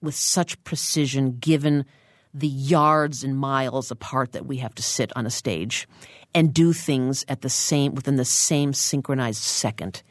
with 0.02 0.14
such 0.14 0.62
precision 0.64 1.38
given 1.38 1.84
the 2.32 2.48
yards 2.48 3.24
and 3.24 3.36
miles 3.36 3.90
apart 3.90 4.32
that 4.32 4.46
we 4.46 4.58
have 4.58 4.74
to 4.76 4.82
sit 4.82 5.14
on 5.16 5.26
a 5.26 5.30
stage 5.30 5.88
and 6.34 6.54
do 6.54 6.72
things 6.72 7.24
at 7.28 7.42
the 7.42 7.48
same 7.48 7.94
within 7.94 8.16
the 8.16 8.24
same 8.24 8.72
synchronized 8.72 9.42
second. 9.42 10.02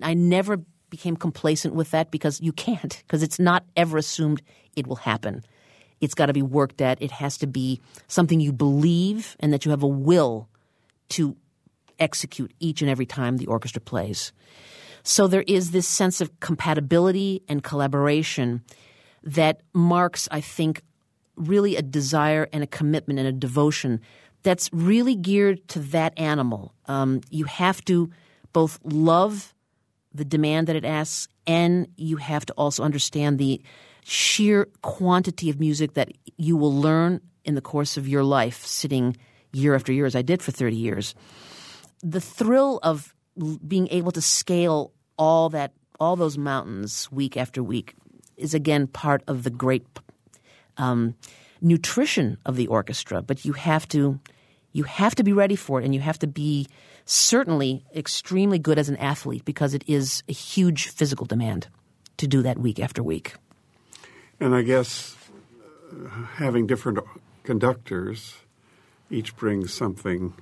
I 0.00 0.14
never 0.14 0.60
became 0.90 1.16
complacent 1.16 1.74
with 1.74 1.90
that 1.92 2.10
because 2.10 2.40
you 2.40 2.52
can't 2.52 3.02
because 3.06 3.22
it's 3.22 3.38
not 3.38 3.64
ever 3.76 3.96
assumed 3.96 4.42
it 4.76 4.86
will 4.86 4.96
happen. 4.96 5.44
It's 6.00 6.14
got 6.14 6.26
to 6.26 6.32
be 6.32 6.42
worked 6.42 6.80
at. 6.80 7.00
It 7.02 7.10
has 7.10 7.36
to 7.38 7.46
be 7.46 7.80
something 8.08 8.40
you 8.40 8.52
believe 8.52 9.36
and 9.40 9.52
that 9.52 9.64
you 9.64 9.70
have 9.70 9.82
a 9.82 9.88
will 9.88 10.48
to 11.10 11.36
execute 11.98 12.52
each 12.58 12.80
and 12.80 12.90
every 12.90 13.06
time 13.06 13.36
the 13.36 13.46
orchestra 13.46 13.80
plays. 13.80 14.32
So 15.02 15.26
there 15.26 15.44
is 15.46 15.70
this 15.70 15.88
sense 15.88 16.20
of 16.20 16.40
compatibility 16.40 17.42
and 17.48 17.62
collaboration 17.62 18.62
that 19.22 19.60
marks, 19.72 20.28
I 20.30 20.40
think, 20.40 20.82
really 21.36 21.76
a 21.76 21.82
desire 21.82 22.48
and 22.52 22.62
a 22.62 22.66
commitment 22.66 23.18
and 23.18 23.28
a 23.28 23.32
devotion 23.32 24.00
that's 24.42 24.70
really 24.72 25.14
geared 25.14 25.66
to 25.68 25.80
that 25.80 26.18
animal. 26.18 26.74
Um, 26.86 27.20
you 27.30 27.44
have 27.44 27.84
to 27.86 28.10
both 28.52 28.78
love 28.84 29.54
the 30.14 30.24
demand 30.24 30.66
that 30.66 30.76
it 30.76 30.84
asks, 30.84 31.28
and 31.46 31.88
you 31.96 32.16
have 32.16 32.44
to 32.46 32.52
also 32.54 32.82
understand 32.82 33.38
the 33.38 33.62
sheer 34.04 34.68
quantity 34.82 35.50
of 35.50 35.60
music 35.60 35.94
that 35.94 36.10
you 36.36 36.56
will 36.56 36.74
learn 36.74 37.20
in 37.44 37.54
the 37.54 37.60
course 37.60 37.96
of 37.96 38.08
your 38.08 38.24
life, 38.24 38.64
sitting 38.64 39.16
year 39.52 39.74
after 39.74 39.92
year, 39.92 40.06
as 40.06 40.16
I 40.16 40.22
did 40.22 40.42
for 40.42 40.50
30 40.50 40.76
years. 40.76 41.14
The 42.02 42.20
thrill 42.20 42.80
of 42.82 43.14
being 43.66 43.88
able 43.90 44.12
to 44.12 44.20
scale 44.20 44.92
all 45.18 45.48
that, 45.50 45.72
all 45.98 46.16
those 46.16 46.38
mountains 46.38 47.10
week 47.12 47.36
after 47.36 47.62
week, 47.62 47.94
is 48.36 48.54
again 48.54 48.86
part 48.86 49.22
of 49.26 49.42
the 49.42 49.50
great 49.50 49.86
um, 50.76 51.14
nutrition 51.60 52.38
of 52.46 52.56
the 52.56 52.66
orchestra. 52.68 53.22
But 53.22 53.44
you 53.44 53.52
have 53.52 53.86
to, 53.88 54.18
you 54.72 54.84
have 54.84 55.14
to 55.16 55.24
be 55.24 55.32
ready 55.32 55.56
for 55.56 55.80
it, 55.80 55.84
and 55.84 55.94
you 55.94 56.00
have 56.00 56.18
to 56.20 56.26
be 56.26 56.66
certainly 57.10 57.84
extremely 57.94 58.58
good 58.58 58.78
as 58.78 58.88
an 58.88 58.96
athlete 58.98 59.44
because 59.44 59.74
it 59.74 59.82
is 59.88 60.22
a 60.28 60.32
huge 60.32 60.86
physical 60.88 61.26
demand 61.26 61.66
to 62.16 62.28
do 62.28 62.40
that 62.42 62.56
week 62.56 62.78
after 62.78 63.02
week. 63.02 63.34
And 64.38 64.54
I 64.54 64.62
guess 64.62 65.16
uh, 65.92 66.08
having 66.36 66.68
different 66.68 67.00
conductors, 67.42 68.36
each 69.10 69.36
brings 69.36 69.74
something 69.74 70.34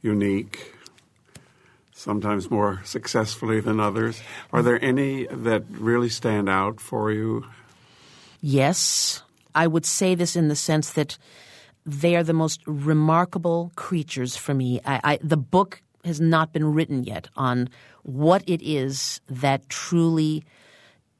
unique, 0.00 0.74
sometimes 1.92 2.50
more 2.50 2.80
successfully 2.84 3.60
than 3.60 3.80
others. 3.80 4.22
Are 4.54 4.62
there 4.62 4.82
any 4.82 5.26
that 5.26 5.64
really 5.68 6.08
stand 6.08 6.48
out 6.48 6.80
for 6.80 7.12
you? 7.12 7.44
Yes. 8.40 9.22
I 9.54 9.66
would 9.66 9.84
say 9.84 10.14
this 10.14 10.36
in 10.36 10.48
the 10.48 10.56
sense 10.56 10.92
that 10.92 11.18
they 11.86 12.16
are 12.16 12.22
the 12.22 12.32
most 12.32 12.60
remarkable 12.66 13.72
creatures 13.76 14.36
for 14.36 14.54
me. 14.54 14.80
I, 14.84 15.00
I, 15.04 15.18
the 15.22 15.36
book 15.36 15.82
has 16.04 16.20
not 16.20 16.52
been 16.52 16.72
written 16.72 17.04
yet 17.04 17.28
on 17.36 17.68
what 18.02 18.42
it 18.46 18.62
is 18.62 19.20
that 19.28 19.68
truly 19.68 20.44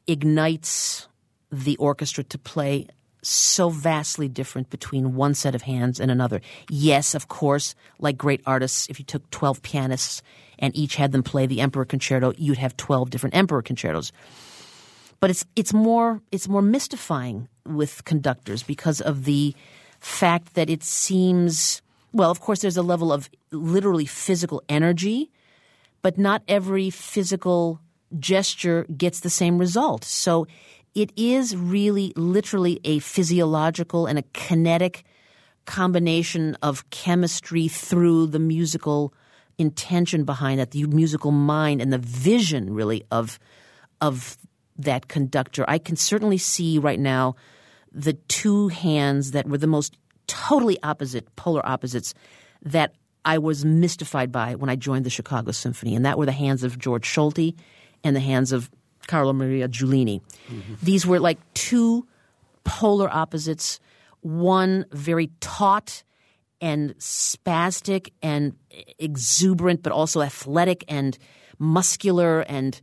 ignites 0.07 1.09
the 1.51 1.77
orchestra 1.77 2.25
to 2.25 2.39
play 2.39 2.87
so 3.23 3.69
vastly 3.69 4.29
different 4.29 4.71
between 4.71 5.15
one 5.15 5.35
set 5.35 5.55
of 5.55 5.63
hands 5.63 6.01
and 6.01 6.11
another. 6.11 6.41
Yes, 6.71 7.15
of 7.15 7.29
course, 7.29 7.75
like 7.99 8.17
great 8.17 8.41
artists, 8.47 8.89
if 8.89 8.99
you 8.99 9.05
took 9.05 9.29
12 9.31 9.63
pianists 9.63 10.23
and 10.59 10.75
each 10.77 10.97
had 10.97 11.13
them 11.13 11.23
play 11.23 11.47
the 11.47 11.61
Emperor 11.61 11.85
Concerto, 11.85 12.33
you'd 12.39 12.59
have 12.59 12.77
12 12.77 13.11
different 13.11 13.35
Emperor 13.35 13.63
Concertos. 13.63 14.13
But 15.21 15.29
it's 15.29 15.45
it's 15.55 15.75
more 15.75 16.23
it's 16.33 16.49
more 16.49 16.63
mystifying 16.63 17.49
with 17.67 18.05
conductors 18.07 18.63
because 18.63 19.03
of 19.03 19.27
the 19.27 19.55
fact 20.01 20.55
that 20.55 20.71
it 20.71 20.83
seems 20.83 21.83
well, 22.13 22.31
of 22.31 22.41
course 22.41 22.61
there's 22.61 22.77
a 22.77 22.83
level 22.83 23.13
of 23.13 23.31
literally 23.53 24.07
physical 24.07 24.63
energy, 24.69 25.31
but 26.03 26.19
not 26.19 26.43
every 26.49 26.91
physical 26.91 27.81
gesture 28.19 28.85
gets 28.97 29.21
the 29.21 29.31
same 29.31 29.59
result. 29.59 30.05
So 30.05 30.47
it 30.95 31.13
is 31.17 31.57
really 31.57 32.13
literally 32.17 32.81
a 32.85 32.99
physiological 32.99 34.07
and 34.07 34.19
a 34.19 34.25
kinetic 34.33 35.05
combination 35.67 36.57
of 36.63 36.89
chemistry 36.91 37.69
through 37.69 38.27
the 38.27 38.41
musical 38.41 39.15
intention 39.59 40.25
behind 40.25 40.59
that, 40.59 40.73
the 40.73 40.85
musical 40.87 41.31
mind 41.31 41.81
and 41.81 41.93
the 41.93 41.99
vision 41.99 42.73
really 42.75 43.05
of 43.11 43.39
of 44.01 44.39
that 44.79 45.09
conductor. 45.09 45.65
I 45.69 45.79
can 45.79 45.95
certainly 45.95 46.39
see 46.39 46.79
right 46.79 46.99
now 46.99 47.37
the 47.93 48.15
two 48.15 48.69
hands 48.69 49.33
that 49.33 49.49
were 49.49 49.59
the 49.59 49.67
most 49.67 49.97
totally 50.27 50.79
opposite, 50.83 51.35
polar 51.37 51.65
opposites 51.67 52.15
that 52.63 52.95
I 53.25 53.39
was 53.39 53.65
mystified 53.65 54.33
by 54.33 54.55
when 54.55 54.71
I 54.71 54.77
joined 54.77 55.05
the 55.05 55.11
Chicago 55.11 55.51
Symphony, 55.51 55.95
and 55.95 56.05
that 56.07 56.19
were 56.19 56.27
the 56.27 56.33
hands 56.33 56.65
of 56.65 56.79
George 56.79 57.09
Solti 57.09 57.55
and 58.03 58.17
the 58.17 58.21
hands 58.21 58.53
of 58.53 58.71
Carlo 59.07 59.33
Maria 59.33 59.69
Giulini. 59.69 60.21
Mm-hmm. 60.49 60.75
These 60.83 61.07
were 61.07 61.21
like 61.21 61.39
two 61.55 62.07
polar 62.65 63.11
opposites, 63.11 63.81
one 64.21 64.87
very 64.93 65.31
taut 65.41 66.03
and 66.61 66.95
spastic 66.99 68.13
and 68.23 68.55
exuberant, 68.99 69.83
but 69.83 69.93
also 69.93 70.23
athletic 70.23 70.85
and 70.89 71.19
muscular 71.59 72.41
and 72.41 72.81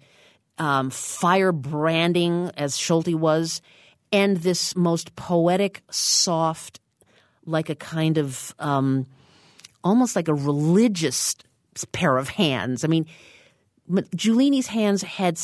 um, 0.58 0.90
firebranding, 0.90 2.52
as 2.58 2.76
Solti 2.76 3.16
was, 3.16 3.62
and 4.12 4.38
this 4.38 4.76
most 4.76 5.16
poetic, 5.16 5.82
soft, 5.90 6.80
like 7.46 7.70
a 7.70 7.76
kind 7.76 8.18
of 8.18 8.54
um, 8.60 9.06
almost 9.84 10.16
like 10.16 10.28
a 10.28 10.34
religious 10.34 11.36
pair 11.92 12.18
of 12.18 12.30
hands. 12.30 12.84
I 12.84 12.88
mean, 12.88 13.06
Giulini's 14.16 14.68
hands 14.68 15.02
had 15.04 15.40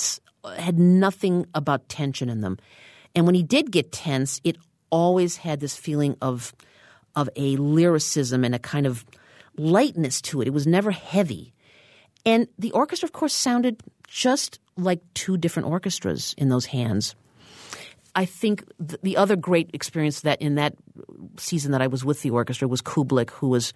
had 0.58 0.78
nothing 0.78 1.45
about 1.54 1.88
tension 1.88 2.30
in 2.30 2.41
them. 2.41 2.58
And 3.15 3.26
when 3.26 3.36
he 3.36 3.43
did 3.43 3.71
get 3.71 3.91
tense, 3.91 4.41
it 4.43 4.58
always 4.89 5.38
had 5.38 5.60
this 5.60 5.76
feeling 5.76 6.17
of 6.21 6.54
of 7.15 7.30
a 7.36 7.56
lyricism 7.58 8.43
and 8.43 8.56
a 8.56 8.60
kind 8.60 8.86
of 8.86 9.06
lightness 9.56 10.21
to 10.21 10.41
it. 10.41 10.47
It 10.47 10.54
was 10.54 10.65
never 10.65 10.91
heavy. 10.91 11.54
And 12.26 12.47
the 12.58 12.71
orchestra, 12.71 13.08
of 13.08 13.13
course, 13.13 13.34
sounded 13.34 13.82
just 14.08 14.60
like 14.78 15.02
two 15.13 15.38
different 15.38 15.67
orchestras 15.67 16.34
in 16.38 16.49
those 16.49 16.65
hands. 16.65 17.15
I 18.15 18.26
think 18.26 18.63
the 18.80 19.17
other 19.17 19.36
great 19.36 19.71
experience 19.73 20.21
that 20.21 20.41
in 20.41 20.56
that 20.56 20.76
season 21.38 21.71
that 21.71 21.82
I 21.82 21.88
was 21.88 22.06
with 22.06 22.21
the 22.21 22.30
orchestra 22.30 22.67
was 22.67 22.82
Kubelik, 22.82 23.32
who 23.32 23.49
was 23.49 23.73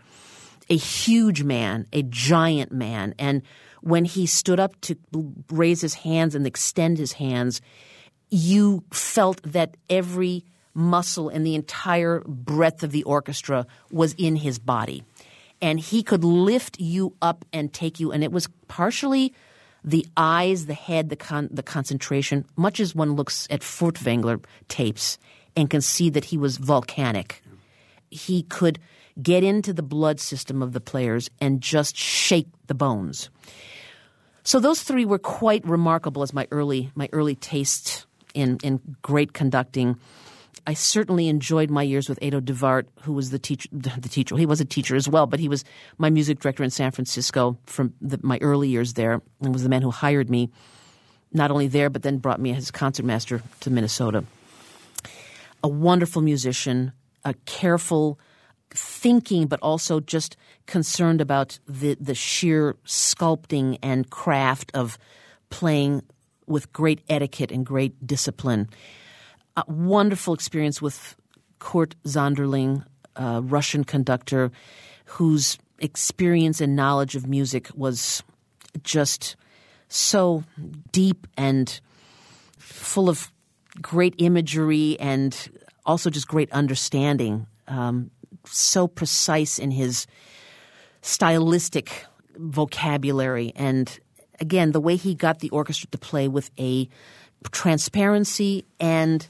a 0.69 0.77
huge 0.77 1.43
man, 1.43 1.87
a 1.93 2.03
giant 2.03 2.71
man, 2.71 3.15
and 3.17 3.41
when 3.81 4.05
he 4.05 4.25
stood 4.25 4.59
up 4.59 4.79
to 4.81 4.95
raise 5.49 5.81
his 5.81 5.93
hands 5.93 6.35
and 6.35 6.45
extend 6.45 6.97
his 6.97 7.13
hands, 7.13 7.61
you 8.29 8.83
felt 8.91 9.41
that 9.43 9.77
every 9.89 10.43
muscle 10.73 11.29
and 11.29 11.45
the 11.45 11.55
entire 11.55 12.21
breadth 12.21 12.83
of 12.83 12.91
the 12.91 13.03
orchestra 13.03 13.65
was 13.91 14.13
in 14.17 14.35
his 14.35 14.59
body. 14.59 15.03
And 15.61 15.79
he 15.79 16.03
could 16.03 16.23
lift 16.23 16.79
you 16.79 17.15
up 17.21 17.45
and 17.51 17.73
take 17.73 17.99
you. 17.99 18.11
And 18.11 18.23
it 18.23 18.31
was 18.31 18.47
partially 18.67 19.33
the 19.83 20.05
eyes, 20.17 20.65
the 20.65 20.73
head, 20.73 21.09
the 21.09 21.15
con- 21.15 21.49
the 21.51 21.63
concentration, 21.63 22.45
much 22.55 22.79
as 22.79 22.95
one 22.95 23.15
looks 23.15 23.47
at 23.49 23.61
Furtwängler 23.61 24.43
tapes 24.67 25.17
and 25.55 25.69
can 25.69 25.81
see 25.81 26.09
that 26.09 26.25
he 26.25 26.37
was 26.37 26.57
volcanic. 26.57 27.41
He 28.09 28.43
could 28.43 28.79
get 29.21 29.43
into 29.43 29.73
the 29.73 29.83
blood 29.83 30.19
system 30.19 30.61
of 30.61 30.73
the 30.73 30.79
players 30.81 31.29
and 31.41 31.61
just 31.61 31.97
shake 31.97 32.47
the 32.67 32.75
bones. 32.75 33.29
So 34.43 34.59
those 34.59 34.83
three 34.83 35.05
were 35.05 35.19
quite 35.19 35.65
remarkable 35.65 36.21
as 36.21 36.33
my 36.33 36.47
early 36.51 36.91
my 36.95 37.09
early 37.11 37.35
taste 37.35 38.05
in 38.33 38.57
in 38.63 38.79
great 39.01 39.33
conducting. 39.33 39.99
I 40.67 40.73
certainly 40.73 41.29
enjoyed 41.29 41.71
my 41.71 41.81
years 41.81 42.09
with 42.09 42.21
Edo 42.21 42.41
de 42.41 42.53
Waart, 42.53 42.87
who 43.03 43.13
was 43.13 43.29
the 43.29 43.39
teacher. 43.39 43.69
The 43.71 44.09
teacher, 44.09 44.35
he 44.35 44.45
was 44.45 44.59
a 44.59 44.65
teacher 44.65 44.97
as 44.97 45.07
well, 45.07 45.25
but 45.25 45.39
he 45.39 45.47
was 45.47 45.63
my 45.97 46.09
music 46.09 46.41
director 46.41 46.61
in 46.61 46.69
San 46.69 46.91
Francisco 46.91 47.57
from 47.65 47.93
the, 48.01 48.19
my 48.21 48.37
early 48.41 48.67
years 48.67 48.93
there, 48.93 49.21
and 49.41 49.53
was 49.53 49.63
the 49.63 49.69
man 49.69 49.81
who 49.81 49.91
hired 49.91 50.29
me, 50.29 50.51
not 51.31 51.51
only 51.51 51.67
there, 51.67 51.89
but 51.89 52.03
then 52.03 52.17
brought 52.17 52.41
me 52.41 52.53
as 52.53 52.69
concertmaster 52.69 53.41
to 53.61 53.69
Minnesota. 53.69 54.25
A 55.63 55.69
wonderful 55.69 56.21
musician, 56.21 56.91
a 57.23 57.33
careful 57.45 58.19
thinking, 58.69 59.47
but 59.47 59.61
also 59.61 60.01
just 60.01 60.35
concerned 60.65 61.21
about 61.21 61.59
the 61.65 61.95
the 61.95 62.13
sheer 62.13 62.75
sculpting 62.85 63.79
and 63.81 64.09
craft 64.09 64.71
of 64.73 64.97
playing 65.49 66.03
with 66.45 66.73
great 66.73 66.99
etiquette 67.07 67.51
and 67.53 67.65
great 67.65 68.05
discipline 68.05 68.67
a 69.57 69.63
wonderful 69.67 70.33
experience 70.33 70.81
with 70.81 71.15
Kurt 71.59 71.95
Sanderling, 72.03 72.85
a 73.15 73.41
Russian 73.41 73.83
conductor 73.83 74.51
whose 75.05 75.57
experience 75.79 76.61
and 76.61 76.75
knowledge 76.75 77.15
of 77.15 77.27
music 77.27 77.69
was 77.73 78.23
just 78.83 79.35
so 79.89 80.43
deep 80.91 81.27
and 81.35 81.79
full 82.57 83.09
of 83.09 83.31
great 83.81 84.13
imagery 84.19 84.97
and 84.99 85.49
also 85.85 86.09
just 86.09 86.27
great 86.27 86.51
understanding. 86.51 87.47
Um, 87.67 88.11
so 88.45 88.87
precise 88.87 89.57
in 89.57 89.71
his 89.71 90.05
stylistic 91.01 92.05
vocabulary 92.35 93.51
and 93.55 93.99
again 94.39 94.71
the 94.71 94.79
way 94.79 94.95
he 94.95 95.15
got 95.15 95.39
the 95.39 95.49
orchestra 95.49 95.89
to 95.89 95.97
play 95.97 96.27
with 96.27 96.51
a 96.59 96.87
transparency 97.51 98.65
and 98.79 99.27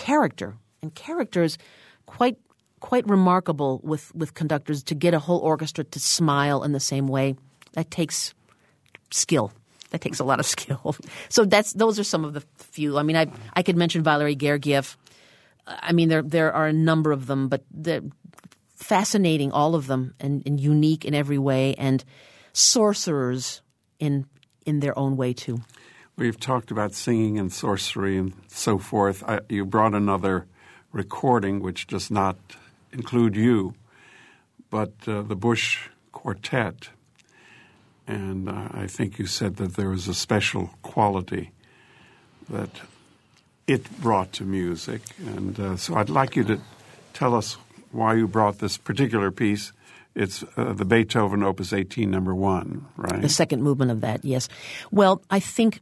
character, 0.00 0.56
and 0.82 0.94
character 0.94 1.42
is 1.42 1.58
quite 2.06 2.38
quite 2.80 3.06
remarkable 3.06 3.78
with, 3.84 4.10
with 4.14 4.32
conductors 4.32 4.82
to 4.82 4.94
get 4.94 5.12
a 5.12 5.18
whole 5.18 5.40
orchestra 5.40 5.84
to 5.84 6.00
smile 6.00 6.64
in 6.64 6.72
the 6.72 6.80
same 6.80 7.06
way. 7.06 7.34
That 7.74 7.90
takes 7.90 8.32
skill. 9.10 9.52
That 9.90 10.00
takes 10.00 10.18
a 10.18 10.24
lot 10.24 10.40
of 10.40 10.46
skill. 10.56 10.96
So 11.28 11.44
that's 11.44 11.74
those 11.74 11.98
are 11.98 12.04
some 12.04 12.24
of 12.24 12.32
the 12.32 12.42
few. 12.56 12.96
I 12.96 13.02
mean, 13.02 13.16
I 13.16 13.26
I 13.54 13.62
could 13.62 13.76
mention 13.76 14.02
Valery 14.02 14.36
Gergiev. 14.36 14.96
I 15.66 15.92
mean, 15.92 16.08
there 16.08 16.22
there 16.22 16.52
are 16.52 16.66
a 16.66 16.72
number 16.72 17.12
of 17.12 17.26
them, 17.26 17.48
but 17.48 17.64
they're 17.70 18.02
fascinating, 18.76 19.52
all 19.52 19.74
of 19.74 19.86
them, 19.86 20.14
and, 20.18 20.42
and 20.46 20.58
unique 20.58 21.04
in 21.04 21.14
every 21.14 21.38
way, 21.38 21.74
and 21.74 22.02
sorcerers 22.54 23.60
in 23.98 24.24
in 24.64 24.80
their 24.80 24.98
own 24.98 25.16
way 25.16 25.34
too. 25.34 25.60
We've 26.20 26.38
talked 26.38 26.70
about 26.70 26.92
singing 26.92 27.38
and 27.38 27.50
sorcery 27.50 28.18
and 28.18 28.34
so 28.46 28.76
forth. 28.76 29.24
I, 29.26 29.40
you 29.48 29.64
brought 29.64 29.94
another 29.94 30.44
recording, 30.92 31.60
which 31.60 31.86
does 31.86 32.10
not 32.10 32.36
include 32.92 33.36
you, 33.36 33.72
but 34.68 34.92
uh, 35.06 35.22
the 35.22 35.34
Busch 35.34 35.88
Quartet. 36.12 36.90
And 38.06 38.50
uh, 38.50 38.68
I 38.72 38.86
think 38.86 39.18
you 39.18 39.24
said 39.24 39.56
that 39.56 39.76
there 39.76 39.88
was 39.88 40.08
a 40.08 40.14
special 40.14 40.74
quality 40.82 41.52
that 42.50 42.82
it 43.66 43.90
brought 44.02 44.34
to 44.34 44.44
music. 44.44 45.00
And 45.24 45.58
uh, 45.58 45.76
so 45.78 45.94
I'd 45.94 46.10
like 46.10 46.36
you 46.36 46.44
to 46.44 46.60
tell 47.14 47.34
us 47.34 47.56
why 47.92 48.12
you 48.12 48.28
brought 48.28 48.58
this 48.58 48.76
particular 48.76 49.30
piece. 49.30 49.72
It's 50.14 50.44
uh, 50.58 50.74
the 50.74 50.84
Beethoven 50.84 51.42
Opus 51.42 51.72
18, 51.72 52.10
number 52.10 52.34
one, 52.34 52.84
right? 52.98 53.22
The 53.22 53.28
second 53.30 53.62
movement 53.62 53.90
of 53.90 54.02
that, 54.02 54.22
yes. 54.22 54.50
Well, 54.90 55.22
I 55.30 55.40
think 55.40 55.80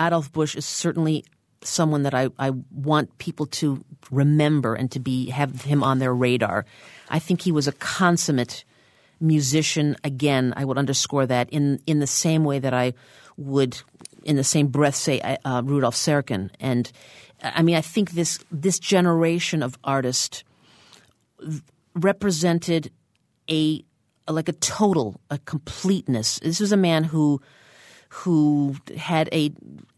Adolf 0.00 0.32
Busch 0.32 0.56
is 0.56 0.64
certainly 0.64 1.24
someone 1.62 2.04
that 2.04 2.14
I, 2.14 2.30
I 2.38 2.50
want 2.72 3.18
people 3.18 3.46
to 3.46 3.84
remember 4.10 4.74
and 4.74 4.90
to 4.92 5.00
be 5.00 5.30
have 5.30 5.62
him 5.62 5.82
on 5.82 5.98
their 5.98 6.14
radar. 6.14 6.64
I 7.08 7.18
think 7.18 7.42
he 7.42 7.52
was 7.52 7.68
a 7.68 7.72
consummate 7.72 8.64
musician. 9.20 9.96
Again, 10.02 10.54
I 10.56 10.64
would 10.64 10.78
underscore 10.78 11.26
that 11.26 11.50
in 11.50 11.80
in 11.86 12.00
the 12.00 12.06
same 12.06 12.44
way 12.44 12.58
that 12.58 12.72
I 12.72 12.94
would, 13.36 13.80
in 14.24 14.36
the 14.36 14.44
same 14.44 14.68
breath, 14.68 14.94
say 14.94 15.20
uh, 15.20 15.62
Rudolf 15.64 15.94
Serkin. 15.94 16.50
And 16.58 16.90
I 17.42 17.62
mean, 17.62 17.76
I 17.76 17.82
think 17.82 18.12
this 18.12 18.38
this 18.50 18.78
generation 18.78 19.62
of 19.62 19.78
artists 19.84 20.44
represented 21.94 22.90
a 23.50 23.84
like 24.28 24.48
a 24.48 24.52
total, 24.52 25.20
a 25.30 25.38
completeness. 25.38 26.38
This 26.38 26.60
was 26.60 26.72
a 26.72 26.76
man 26.76 27.04
who 27.04 27.40
who 28.10 28.76
had 28.96 29.28
a 29.32 29.52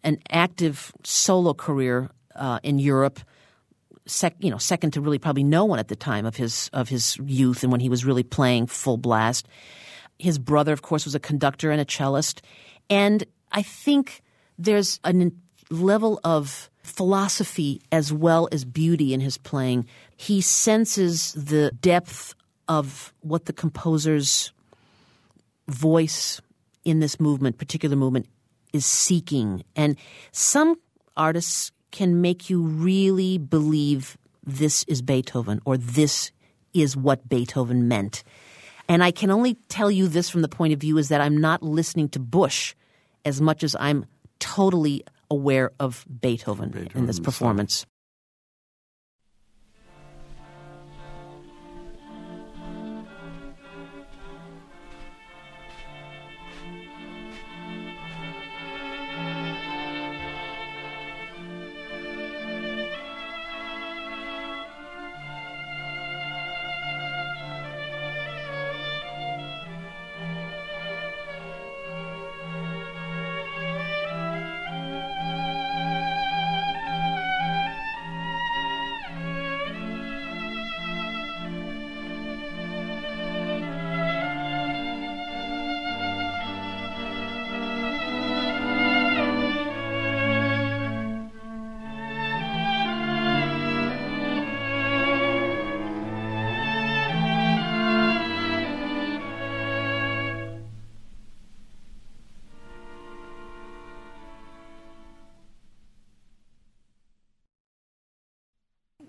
an 0.05 0.19
active 0.31 0.93
solo 1.03 1.55
career 1.55 2.11
uh, 2.35 2.61
in 2.63 2.79
Europe. 2.79 3.21
Sec, 4.07 4.35
you 4.41 4.51
know, 4.51 4.59
second 4.59 4.93
to 4.93 5.01
really 5.01 5.19
probably 5.19 5.45
no 5.45 5.65
one 5.65 5.79
at 5.79 5.89
the 5.89 5.97
time 5.97 6.27
of 6.27 6.37
his 6.37 6.71
of 6.73 6.89
his 6.89 7.17
youth 7.25 7.63
and 7.63 7.73
when 7.73 7.81
he 7.81 7.89
was 7.89 8.05
really 8.05 8.23
playing 8.23 8.67
full 8.67 8.97
blast. 8.97 9.47
His 10.19 10.39
brother, 10.39 10.73
of 10.73 10.83
course, 10.83 11.05
was 11.05 11.15
a 11.15 11.21
conductor 11.21 11.71
and 11.71 11.81
a 11.81 11.85
cellist, 11.85 12.43
and 12.91 13.25
I 13.51 13.63
think 13.63 14.23
there's 14.59 15.01
a 15.05 15.31
level 15.71 16.21
of 16.23 16.71
philosophy 16.83 17.81
as 17.91 18.13
well 18.13 18.49
as 18.53 18.65
beauty 18.65 19.15
in 19.15 19.21
his 19.21 19.39
playing. 19.39 19.87
He 20.17 20.41
senses 20.41 21.33
the 21.33 21.71
depth 21.81 22.35
of 22.69 23.13
what 23.21 23.47
the 23.47 23.53
composer's 23.53 24.53
voice 25.69 26.41
in 26.85 27.01
this 27.01 27.21
movement, 27.21 27.59
particular 27.59 27.97
movement, 27.97 28.27
is 28.73 28.87
seeking. 28.87 29.65
And 29.77 29.97
some 30.33 30.77
artists 31.17 31.73
can 31.91 32.21
make 32.21 32.49
you 32.49 32.63
really 32.63 33.39
believe 33.39 34.17
this 34.45 34.85
is 34.85 35.03
Beethoven 35.03 35.61
or 35.65 35.77
this 35.77 36.33
is 36.75 36.97
what 36.97 37.29
Beethoven 37.29 37.87
meant. 37.87 38.25
And 38.89 39.05
I 39.05 39.11
can 39.11 39.31
only 39.31 39.55
tell 39.69 39.91
you 39.91 40.09
this 40.09 40.29
from 40.29 40.43
the 40.43 40.49
point 40.49 40.73
of 40.73 40.81
view 40.81 40.99
is 40.99 41.09
that 41.09 41.21
I'm 41.21 41.39
not 41.39 41.63
listening 41.63 42.09
to 42.11 42.19
Busch 42.19 42.75
as 43.25 43.41
much 43.41 43.63
as 43.63 43.77
I'm 43.79 44.07
totally 44.41 45.05
aware 45.31 45.71
of 45.79 46.05
Beethoven, 46.21 46.71
Beethoven 46.71 46.99
in 46.99 47.07
this 47.07 47.21
performance. 47.21 47.87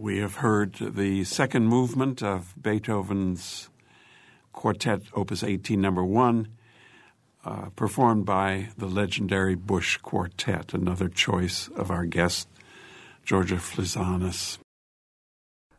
We 0.03 0.17
have 0.17 0.35
heard 0.35 0.73
the 0.73 1.23
second 1.23 1.69
movement 1.69 2.21
of 2.21 2.53
Beethoven's 2.61 3.69
Quartet, 4.51 5.03
Opus 5.13 5.45
18, 5.45 5.79
number 5.79 6.03
one, 6.03 6.49
uh, 7.45 7.69
performed 7.77 8.25
by 8.25 8.67
the 8.77 8.87
legendary 8.87 9.55
Busch 9.55 9.95
Quartet, 9.99 10.73
another 10.73 11.07
choice 11.07 11.69
of 11.77 11.89
our 11.89 12.03
guest, 12.03 12.49
Jorja 13.25 13.59
Fleezanis. 13.59 14.57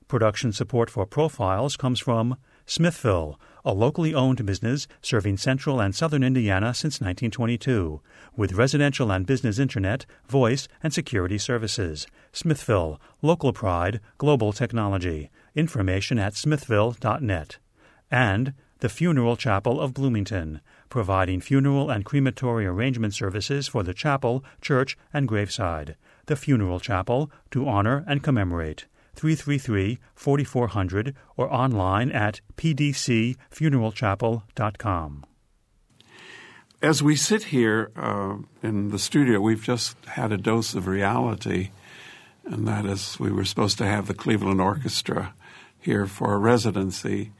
Production 0.08 0.52
support 0.52 0.88
for 0.88 1.04
Profiles 1.04 1.76
comes 1.76 2.00
from 2.00 2.38
Smithville, 2.64 3.38
a 3.64 3.72
locally 3.72 4.14
owned 4.14 4.44
business 4.44 4.86
serving 5.00 5.36
central 5.36 5.80
and 5.80 5.94
southern 5.94 6.22
Indiana 6.22 6.74
since 6.74 7.00
1922, 7.00 8.00
with 8.36 8.52
residential 8.52 9.10
and 9.10 9.26
business 9.26 9.58
internet, 9.58 10.04
voice, 10.28 10.68
and 10.82 10.92
security 10.92 11.38
services. 11.38 12.06
Smithville, 12.32 13.00
local 13.22 13.52
pride, 13.52 14.00
global 14.18 14.52
technology. 14.52 15.30
Information 15.54 16.18
at 16.18 16.34
smithville.net. 16.34 17.58
And 18.10 18.54
the 18.80 18.88
Funeral 18.88 19.36
Chapel 19.36 19.80
of 19.80 19.94
Bloomington, 19.94 20.60
providing 20.90 21.40
funeral 21.40 21.90
and 21.90 22.04
crematory 22.04 22.66
arrangement 22.66 23.14
services 23.14 23.66
for 23.66 23.82
the 23.82 23.94
chapel, 23.94 24.44
church, 24.60 24.98
and 25.12 25.26
graveside. 25.26 25.96
The 26.26 26.36
Funeral 26.36 26.80
Chapel, 26.80 27.30
to 27.52 27.66
honor 27.66 28.04
and 28.06 28.22
commemorate. 28.22 28.86
333 29.14 29.98
4400 30.14 31.14
or 31.36 31.52
online 31.52 32.10
at 32.12 32.40
pdcfuneralchapel.com. 32.56 35.26
As 36.82 37.02
we 37.02 37.16
sit 37.16 37.44
here 37.44 37.90
uh, 37.96 38.36
in 38.62 38.90
the 38.90 38.98
studio, 38.98 39.40
we've 39.40 39.62
just 39.62 39.96
had 40.04 40.32
a 40.32 40.36
dose 40.36 40.74
of 40.74 40.86
reality, 40.86 41.70
and 42.44 42.68
that 42.68 42.84
is 42.84 43.18
we 43.18 43.32
were 43.32 43.46
supposed 43.46 43.78
to 43.78 43.86
have 43.86 44.06
the 44.06 44.12
Cleveland 44.12 44.60
Orchestra 44.60 45.32
here 45.80 46.04
for 46.06 46.34
a 46.34 46.38
residency, 46.38 47.32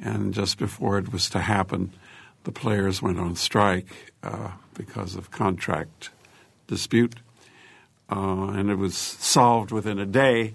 and 0.00 0.32
just 0.32 0.56
before 0.56 0.96
it 0.96 1.12
was 1.12 1.28
to 1.30 1.40
happen, 1.40 1.92
the 2.44 2.52
players 2.52 3.02
went 3.02 3.18
on 3.18 3.36
strike 3.36 4.14
uh, 4.22 4.52
because 4.72 5.16
of 5.16 5.30
contract 5.30 6.08
dispute, 6.66 7.16
uh, 8.10 8.48
and 8.54 8.70
it 8.70 8.76
was 8.76 8.96
solved 8.96 9.70
within 9.70 9.98
a 9.98 10.06
day 10.06 10.54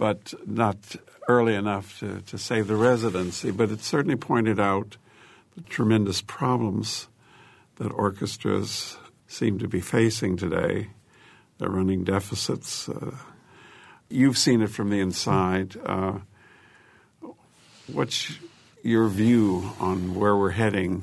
but 0.00 0.32
not 0.46 0.96
early 1.28 1.54
enough 1.54 1.98
to, 1.98 2.22
to 2.22 2.38
save 2.38 2.68
the 2.68 2.74
residency. 2.74 3.50
But 3.50 3.70
it 3.70 3.82
certainly 3.82 4.16
pointed 4.16 4.58
out 4.58 4.96
the 5.54 5.60
tremendous 5.60 6.22
problems 6.22 7.08
that 7.76 7.92
orchestras 7.92 8.96
seem 9.28 9.58
to 9.58 9.68
be 9.68 9.82
facing 9.82 10.38
today. 10.38 10.88
They're 11.58 11.68
running 11.68 12.04
deficits. 12.04 12.88
Uh, 12.88 13.14
you've 14.08 14.38
seen 14.38 14.62
it 14.62 14.70
from 14.70 14.88
the 14.88 15.00
inside. 15.00 15.76
Uh, 15.84 16.20
what's 17.86 18.38
your 18.82 19.06
view 19.08 19.72
on 19.78 20.14
where 20.14 20.34
we're 20.34 20.52
heading? 20.52 21.02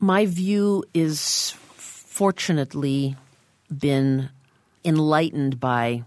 My 0.00 0.26
view 0.26 0.82
is 0.92 1.54
fortunately 1.76 3.14
been 3.70 4.30
enlightened 4.84 5.60
by 5.60 6.02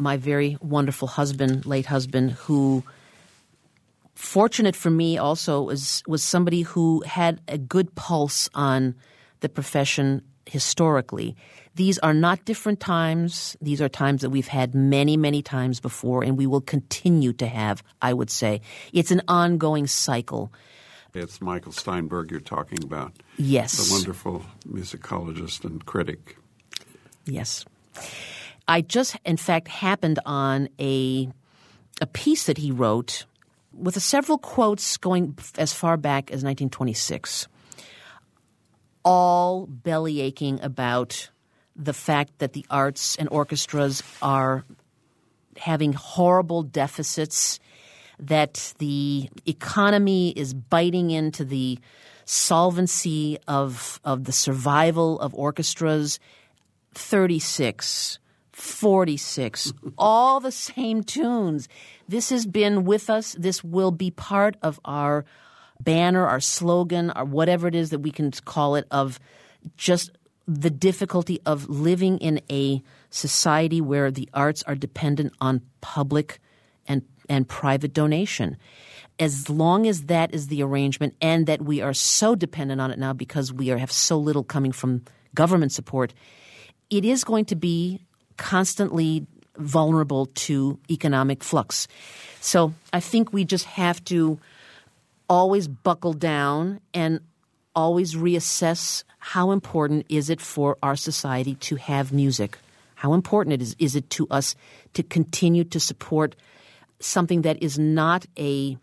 my 0.00 0.16
very 0.16 0.56
wonderful 0.60 1.08
husband, 1.08 1.66
late 1.66 1.86
husband, 1.86 2.32
who 2.32 2.82
fortunate 4.14 4.76
for 4.76 4.90
me 4.90 5.18
also 5.18 5.62
was 5.62 6.02
was 6.06 6.22
somebody 6.22 6.62
who 6.62 7.02
had 7.06 7.40
a 7.48 7.58
good 7.58 7.94
pulse 7.94 8.48
on 8.54 8.94
the 9.40 9.48
profession 9.48 10.22
historically. 10.46 11.36
These 11.76 11.98
are 12.00 12.12
not 12.12 12.44
different 12.44 12.80
times. 12.80 13.56
These 13.62 13.80
are 13.80 13.88
times 13.88 14.22
that 14.22 14.30
we've 14.30 14.48
had 14.48 14.74
many, 14.74 15.16
many 15.16 15.42
times 15.42 15.80
before, 15.80 16.24
and 16.24 16.36
we 16.36 16.46
will 16.46 16.60
continue 16.60 17.32
to 17.34 17.46
have, 17.46 17.82
I 18.02 18.12
would 18.12 18.30
say. 18.30 18.60
It's 18.92 19.10
an 19.10 19.22
ongoing 19.28 19.86
cycle. 19.86 20.52
It's 21.14 21.40
Michael 21.40 21.72
Steinberg 21.72 22.30
you're 22.30 22.40
talking 22.40 22.82
about. 22.82 23.12
Yes. 23.36 23.88
The 23.88 23.94
wonderful 23.94 24.44
musicologist 24.68 25.64
and 25.64 25.84
critic. 25.84 26.36
Yes. 27.24 27.64
I 28.70 28.82
just, 28.82 29.16
in 29.24 29.36
fact, 29.36 29.66
happened 29.66 30.20
on 30.24 30.68
a 30.78 31.28
a 32.00 32.06
piece 32.06 32.46
that 32.46 32.56
he 32.56 32.70
wrote 32.70 33.26
with 33.74 34.00
several 34.00 34.38
quotes 34.38 34.96
going 34.96 35.36
as 35.58 35.74
far 35.74 35.96
back 35.96 36.30
as 36.30 36.44
1926, 36.44 37.48
all 39.04 39.66
belly 39.66 40.20
aching 40.20 40.62
about 40.62 41.30
the 41.74 41.92
fact 41.92 42.38
that 42.38 42.52
the 42.52 42.64
arts 42.70 43.16
and 43.16 43.28
orchestras 43.30 44.04
are 44.22 44.64
having 45.56 45.92
horrible 45.92 46.62
deficits, 46.62 47.58
that 48.20 48.72
the 48.78 49.28
economy 49.46 50.30
is 50.30 50.54
biting 50.54 51.10
into 51.10 51.44
the 51.44 51.76
solvency 52.24 53.36
of 53.48 54.00
of 54.04 54.22
the 54.26 54.32
survival 54.32 55.18
of 55.18 55.34
orchestras. 55.34 56.20
36 56.94 58.19
46, 58.60 59.72
all 59.98 60.40
the 60.40 60.52
same 60.52 61.02
tunes. 61.02 61.68
This 62.08 62.30
has 62.30 62.46
been 62.46 62.84
with 62.84 63.10
us. 63.10 63.34
This 63.38 63.64
will 63.64 63.90
be 63.90 64.10
part 64.10 64.56
of 64.62 64.78
our 64.84 65.24
banner, 65.80 66.26
our 66.26 66.40
slogan, 66.40 67.12
or 67.16 67.24
whatever 67.24 67.66
it 67.68 67.74
is 67.74 67.90
that 67.90 68.00
we 68.00 68.10
can 68.10 68.30
call 68.44 68.76
it, 68.76 68.86
of 68.90 69.18
just 69.76 70.10
the 70.46 70.70
difficulty 70.70 71.40
of 71.46 71.68
living 71.68 72.18
in 72.18 72.40
a 72.50 72.82
society 73.10 73.80
where 73.80 74.10
the 74.10 74.28
arts 74.34 74.62
are 74.64 74.74
dependent 74.74 75.32
on 75.40 75.62
public 75.80 76.40
and, 76.86 77.02
and 77.28 77.48
private 77.48 77.92
donation. 77.92 78.56
As 79.18 79.48
long 79.48 79.86
as 79.86 80.04
that 80.04 80.34
is 80.34 80.48
the 80.48 80.62
arrangement 80.62 81.14
and 81.20 81.46
that 81.46 81.62
we 81.62 81.80
are 81.80 81.92
so 81.92 82.34
dependent 82.34 82.80
on 82.80 82.90
it 82.90 82.98
now 82.98 83.12
because 83.12 83.52
we 83.52 83.70
are, 83.70 83.78
have 83.78 83.92
so 83.92 84.18
little 84.18 84.42
coming 84.42 84.72
from 84.72 85.04
government 85.34 85.72
support, 85.72 86.14
it 86.88 87.04
is 87.04 87.22
going 87.22 87.44
to 87.46 87.54
be 87.54 88.00
constantly 88.40 89.26
vulnerable 89.58 90.26
to 90.48 90.78
economic 90.90 91.44
flux. 91.44 91.86
So 92.40 92.72
I 92.90 93.00
think 93.00 93.34
we 93.34 93.44
just 93.44 93.66
have 93.66 94.02
to 94.06 94.40
always 95.28 95.68
buckle 95.68 96.14
down 96.14 96.80
and 96.94 97.20
always 97.76 98.14
reassess 98.14 99.04
how 99.18 99.50
important 99.50 100.06
is 100.08 100.30
it 100.30 100.40
for 100.40 100.78
our 100.82 100.96
society 100.96 101.54
to 101.56 101.76
have 101.76 102.12
music? 102.12 102.58
How 102.94 103.12
important 103.12 103.52
it 103.52 103.62
is 103.62 103.76
is 103.78 103.94
it 103.94 104.08
to 104.16 104.26
us 104.30 104.56
to 104.94 105.02
continue 105.02 105.64
to 105.64 105.78
support 105.78 106.34
something 106.98 107.42
that 107.42 107.62
is 107.62 107.78
not 107.78 108.24
a 108.38 108.78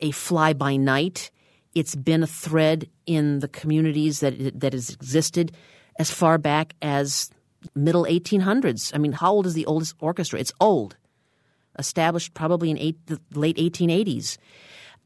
a 0.00 0.10
fly 0.12 0.54
by 0.54 0.76
night. 0.76 1.30
It's 1.74 1.94
been 1.94 2.22
a 2.22 2.26
thread 2.26 2.88
in 3.04 3.40
the 3.40 3.48
communities 3.48 4.20
that 4.20 4.60
that 4.60 4.72
has 4.72 4.88
existed 4.88 5.52
as 5.98 6.10
far 6.10 6.38
back 6.38 6.74
as 6.80 7.30
middle 7.74 8.04
1800s. 8.04 8.94
I 8.94 8.98
mean, 8.98 9.12
how 9.12 9.32
old 9.32 9.46
is 9.46 9.54
the 9.54 9.66
oldest 9.66 9.94
orchestra? 10.00 10.38
It's 10.38 10.52
old, 10.60 10.96
established 11.78 12.34
probably 12.34 12.70
in 12.70 12.78
eight, 12.78 12.98
the 13.06 13.20
late 13.34 13.56
1880s. 13.56 14.38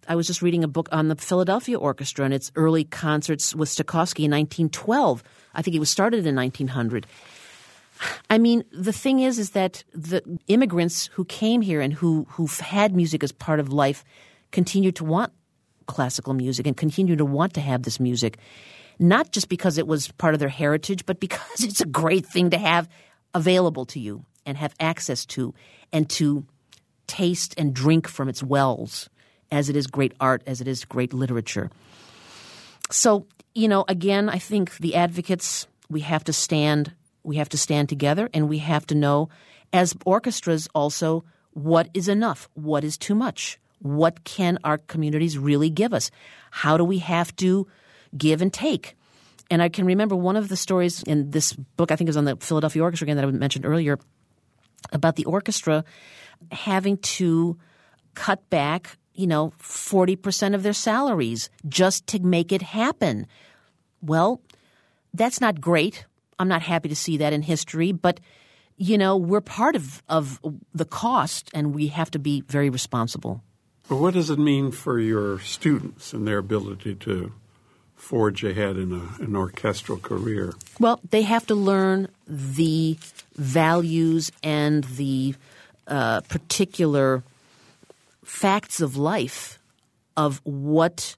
I 0.09 0.17
was 0.17 0.27
just 0.27 0.43
reading 0.43 0.65
a 0.65 0.69
book 0.69 0.89
on 0.93 1.09
the 1.09 1.17
Philadelphia 1.17 1.79
Orchestra 1.79 2.25
and 2.25 2.35
its 2.35 2.51
early 2.57 2.85
concerts 2.85 3.55
with 3.55 3.69
Stokowski 3.69 4.25
in 4.25 4.31
1912. 4.31 5.23
I 5.55 5.63
think 5.63 5.77
it 5.77 5.81
was 5.81 5.91
started 5.91 6.27
in 6.27 6.35
1900. 6.35 7.07
I 8.31 8.39
mean, 8.39 8.65
the 8.73 8.93
thing 8.93 9.21
is, 9.21 9.39
is 9.39 9.51
that 9.51 9.85
the 9.93 10.23
immigrants 10.47 11.11
who 11.13 11.25
came 11.27 11.61
here 11.61 11.81
and 11.81 11.93
who 11.93 12.27
who 12.31 12.47
had 12.47 12.97
music 12.97 13.23
as 13.23 13.31
part 13.31 13.61
of 13.61 13.73
life 13.73 14.05
continue 14.53 14.91
to 14.93 15.05
want 15.05 15.33
classical 15.87 16.35
music 16.35 16.67
and 16.67 16.77
continue 16.77 17.17
to 17.17 17.25
want 17.25 17.53
to 17.55 17.61
have 17.61 17.83
this 17.83 18.01
music 18.01 18.39
not 19.01 19.33
just 19.33 19.49
because 19.49 19.79
it 19.79 19.87
was 19.87 20.13
part 20.13 20.35
of 20.35 20.41
their 20.41 20.49
heritage, 20.49 21.07
but 21.07 21.19
because 21.19 21.65
it's 21.65 21.81
a 21.81 21.87
great 21.87 22.27
thing 22.27 22.51
to 22.51 22.59
have 22.59 22.89
available 23.35 23.87
to 23.87 23.99
you 23.99 24.25
and 24.47 24.57
have 24.57 24.75
access 24.79 25.25
to 25.25 25.55
and 25.93 26.09
to 26.11 26.45
taste 27.07 27.55
and 27.59 27.75
drink 27.75 28.07
from 28.07 28.29
its 28.29 28.43
wells 28.43 29.09
as 29.51 29.69
it 29.69 29.75
is 29.75 29.87
great 29.87 30.13
art, 30.21 30.43
as 30.47 30.61
it 30.61 30.69
is 30.69 30.85
great 30.85 31.13
literature. 31.13 31.71
So, 32.91 33.27
you 33.55 33.67
know, 33.67 33.85
again, 33.89 34.29
I 34.29 34.39
think 34.39 34.77
the 34.79 34.95
advocates, 34.95 35.67
we 35.89 36.01
have 36.01 36.23
to 36.25 36.33
stand, 36.33 36.93
we 37.25 37.37
have 37.37 37.49
to 37.49 37.59
stand 37.59 37.89
together 37.89 38.29
and 38.33 38.49
we 38.49 38.59
have 38.59 38.87
to 38.87 38.95
know 38.95 39.29
as 39.73 39.95
orchestras 40.05 40.69
also 40.75 41.25
what 41.53 41.89
is 41.95 42.09
enough, 42.09 42.49
what 42.55 42.85
is 42.85 42.97
too 42.97 43.15
much, 43.15 43.59
what 43.81 44.25
can 44.25 44.59
our 44.63 44.79
communities 44.79 45.39
really 45.39 45.71
give 45.71 45.93
us? 45.93 46.11
How 46.51 46.77
do 46.77 46.85
we 46.85 46.99
have 46.99 47.35
to 47.37 47.67
give 48.17 48.43
and 48.43 48.53
take. 48.53 48.97
And 49.51 49.61
I 49.61 49.69
can 49.69 49.85
remember 49.85 50.15
one 50.15 50.37
of 50.37 50.49
the 50.49 50.57
stories 50.57 51.03
in 51.03 51.31
this 51.31 51.53
book, 51.53 51.91
I 51.91 51.97
think 51.97 52.07
it 52.09 52.11
was 52.11 52.17
on 52.17 52.25
the 52.25 52.37
Philadelphia 52.37 52.83
Orchestra 52.83 53.07
again 53.07 53.17
that 53.17 53.25
I 53.25 53.31
mentioned 53.31 53.67
earlier, 53.67 53.99
about 54.93 55.17
the 55.17 55.25
orchestra 55.25 55.85
having 56.51 56.97
to 56.99 57.59
cut 58.15 58.49
back, 58.51 58.97
you 59.15 59.27
know, 59.27 59.53
40% 59.61 60.55
of 60.55 60.63
their 60.63 60.73
salaries 60.73 61.51
just 61.69 62.07
to 62.09 62.21
make 62.21 62.53
it 62.53 62.63
happen. 62.63 63.27
Well, 64.01 64.41
that's 65.13 65.41
not 65.41 65.61
great. 65.61 66.07
I'm 66.39 66.49
not 66.49 66.63
happy 66.63 66.89
to 66.89 66.97
see 66.97 67.19
that 67.19 67.33
in 67.33 67.43
history, 67.43 67.93
but 67.93 68.21
you 68.77 68.97
know, 68.97 69.19
we're 69.19 69.43
part 69.43 69.77
of, 69.77 70.03
of 70.09 70.41
the 70.75 70.87
cost 70.87 71.51
and 71.53 71.75
we 71.75 71.89
have 71.89 72.11
to 72.13 72.19
be 72.19 72.43
very 72.49 72.71
responsible. 72.71 73.43
But 73.91 73.97
what 73.97 74.15
does 74.15 74.31
it 74.31 74.39
mean 74.39 74.71
for 74.71 74.99
your 74.99 75.39
students 75.41 76.15
and 76.15 76.27
their 76.27 76.39
ability 76.39 76.95
to 76.95 77.33
forge 78.01 78.43
ahead 78.43 78.77
in 78.77 78.93
a, 78.93 79.23
an 79.23 79.37
orchestral 79.37 79.99
career? 79.99 80.55
Well, 80.79 81.01
they 81.11 81.23
have 81.23 81.47
to 81.47 81.55
learn 81.55 82.09
the 82.27 82.99
values 83.37 84.33
and 84.43 84.85
the 84.85 85.35
uh, 85.87 86.21
particular 86.23 87.23
facts 88.25 88.81
of 88.81 88.97
life 88.97 89.59
of 90.17 90.41
what 90.45 91.17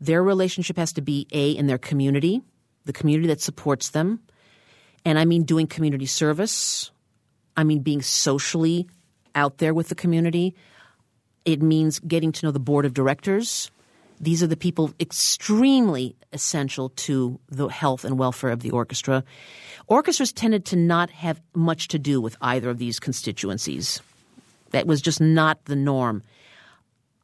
their 0.00 0.22
relationship 0.22 0.76
has 0.76 0.92
to 0.94 1.02
be 1.02 1.26
a 1.32 1.50
in 1.50 1.66
their 1.66 1.78
community, 1.78 2.42
the 2.84 2.92
community 2.92 3.28
that 3.28 3.40
supports 3.40 3.90
them, 3.90 4.20
and 5.04 5.18
I 5.18 5.24
mean 5.24 5.44
doing 5.44 5.66
community 5.66 6.06
service. 6.06 6.90
I 7.56 7.64
mean 7.64 7.80
being 7.80 8.02
socially 8.02 8.88
out 9.34 9.58
there 9.58 9.74
with 9.74 9.88
the 9.88 9.94
community. 9.94 10.54
It 11.44 11.60
means 11.60 11.98
getting 11.98 12.32
to 12.32 12.46
know 12.46 12.52
the 12.52 12.58
board 12.60 12.84
of 12.84 12.94
directors. 12.94 13.70
These 14.20 14.42
are 14.42 14.46
the 14.46 14.56
people 14.56 14.92
extremely 15.00 16.14
essential 16.32 16.90
to 16.90 17.40
the 17.48 17.68
health 17.68 18.04
and 18.04 18.18
welfare 18.18 18.50
of 18.50 18.60
the 18.60 18.70
orchestra. 18.70 19.24
Orchestras 19.86 20.32
tended 20.32 20.66
to 20.66 20.76
not 20.76 21.10
have 21.10 21.40
much 21.54 21.88
to 21.88 21.98
do 21.98 22.20
with 22.20 22.36
either 22.42 22.68
of 22.68 22.78
these 22.78 23.00
constituencies. 23.00 24.00
That 24.72 24.86
was 24.86 25.00
just 25.00 25.20
not 25.20 25.64
the 25.64 25.74
norm. 25.74 26.22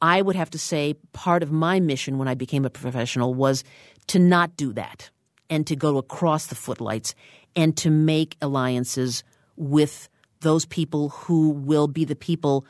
I 0.01 0.23
would 0.23 0.37
have 0.37 0.51
to 0.51 0.59
say 0.59 0.95
part 1.13 1.43
of 1.43 1.53
my 1.53 1.81
mission 1.81 2.19
when 2.19 2.29
I 2.29 2.35
became 2.35 2.65
a 2.65 2.71
professional 2.71 3.35
was 3.35 3.63
to 4.09 4.19
not 4.19 4.57
do 4.57 4.73
that 4.73 5.11
and 5.51 5.67
to 5.67 5.77
go 5.77 5.99
across 5.99 6.47
the 6.47 6.55
footlights 6.55 7.15
and 7.55 7.77
to 7.79 7.91
make 7.91 8.37
alliances 8.41 9.23
with 9.57 10.09
those 10.41 10.67
people 10.67 11.11
who 11.11 11.51
will 11.51 11.89
be 11.89 12.05
the 12.05 12.17
people 12.17 12.67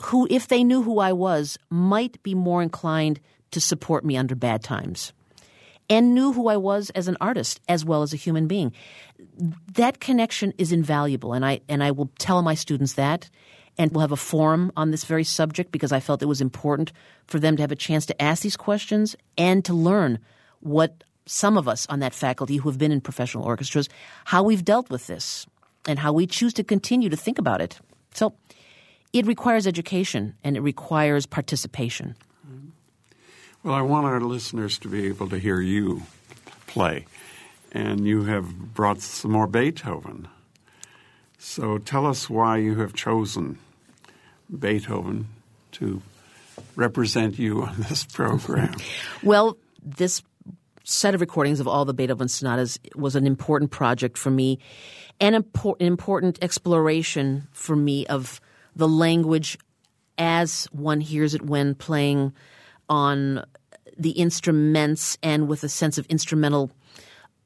who, 0.00 0.26
if 0.28 0.48
they 0.48 0.64
knew 0.64 0.82
who 0.82 0.98
I 0.98 1.12
was, 1.12 1.56
might 1.70 2.22
be 2.22 2.34
more 2.34 2.62
inclined 2.62 3.20
to 3.54 3.60
support 3.60 4.04
me 4.04 4.16
under 4.16 4.34
bad 4.34 4.62
times 4.62 5.12
and 5.90 6.14
knew 6.14 6.32
who 6.32 6.48
I 6.48 6.56
was 6.56 6.90
as 6.90 7.08
an 7.08 7.16
artist 7.20 7.60
as 7.68 7.84
well 7.84 8.02
as 8.02 8.12
a 8.12 8.16
human 8.16 8.46
being. 8.46 8.72
That 9.74 10.00
connection 10.00 10.52
is 10.58 10.72
invaluable, 10.72 11.32
and 11.32 11.44
I 11.44 11.60
and 11.68 11.82
I 11.82 11.90
will 11.90 12.10
tell 12.18 12.42
my 12.42 12.54
students 12.54 12.94
that. 12.94 13.30
And 13.76 13.90
we'll 13.90 14.02
have 14.02 14.12
a 14.12 14.16
forum 14.16 14.70
on 14.76 14.92
this 14.92 15.04
very 15.04 15.24
subject 15.24 15.72
because 15.72 15.90
I 15.90 15.98
felt 15.98 16.22
it 16.22 16.26
was 16.26 16.40
important 16.40 16.92
for 17.26 17.40
them 17.40 17.56
to 17.56 17.62
have 17.62 17.72
a 17.72 17.76
chance 17.76 18.06
to 18.06 18.22
ask 18.22 18.42
these 18.42 18.56
questions 18.56 19.16
and 19.36 19.64
to 19.64 19.74
learn 19.74 20.20
what 20.60 21.02
some 21.26 21.58
of 21.58 21.66
us 21.66 21.84
on 21.88 21.98
that 21.98 22.14
faculty 22.14 22.56
who 22.56 22.68
have 22.68 22.78
been 22.78 22.92
in 22.92 23.00
professional 23.00 23.44
orchestras, 23.44 23.88
how 24.26 24.44
we've 24.44 24.64
dealt 24.64 24.90
with 24.90 25.08
this 25.08 25.44
and 25.88 25.98
how 25.98 26.12
we 26.12 26.24
choose 26.24 26.52
to 26.54 26.62
continue 26.62 27.08
to 27.08 27.16
think 27.16 27.38
about 27.38 27.60
it. 27.60 27.80
So 28.14 28.34
it 29.12 29.26
requires 29.26 29.66
education 29.66 30.34
and 30.44 30.56
it 30.56 30.60
requires 30.60 31.26
participation. 31.26 32.14
Well, 33.64 33.74
I 33.74 33.80
want 33.80 34.04
our 34.04 34.20
listeners 34.20 34.78
to 34.80 34.88
be 34.88 35.06
able 35.06 35.30
to 35.30 35.38
hear 35.38 35.58
you 35.58 36.02
play. 36.66 37.06
And 37.72 38.06
you 38.06 38.24
have 38.24 38.74
brought 38.74 39.00
some 39.00 39.30
more 39.30 39.46
Beethoven. 39.46 40.28
So 41.38 41.78
tell 41.78 42.04
us 42.04 42.28
why 42.28 42.58
you 42.58 42.74
have 42.80 42.92
chosen 42.92 43.58
Beethoven 44.56 45.28
to 45.72 46.02
represent 46.76 47.38
you 47.38 47.62
on 47.62 47.74
this 47.88 48.04
program. 48.04 48.74
well, 49.22 49.56
this 49.82 50.22
set 50.84 51.14
of 51.14 51.22
recordings 51.22 51.58
of 51.58 51.66
all 51.66 51.86
the 51.86 51.94
Beethoven 51.94 52.28
sonatas 52.28 52.78
was 52.94 53.16
an 53.16 53.26
important 53.26 53.70
project 53.70 54.18
for 54.18 54.30
me, 54.30 54.58
an 55.20 55.42
important 55.80 56.38
exploration 56.42 57.48
for 57.52 57.74
me 57.74 58.06
of 58.08 58.42
the 58.76 58.86
language 58.86 59.56
as 60.18 60.66
one 60.66 61.00
hears 61.00 61.32
it 61.34 61.40
when 61.40 61.74
playing 61.74 62.34
on 62.88 63.44
the 63.96 64.10
instruments 64.10 65.18
and 65.22 65.48
with 65.48 65.64
a 65.64 65.68
sense 65.68 65.98
of 65.98 66.06
instrumental 66.06 66.70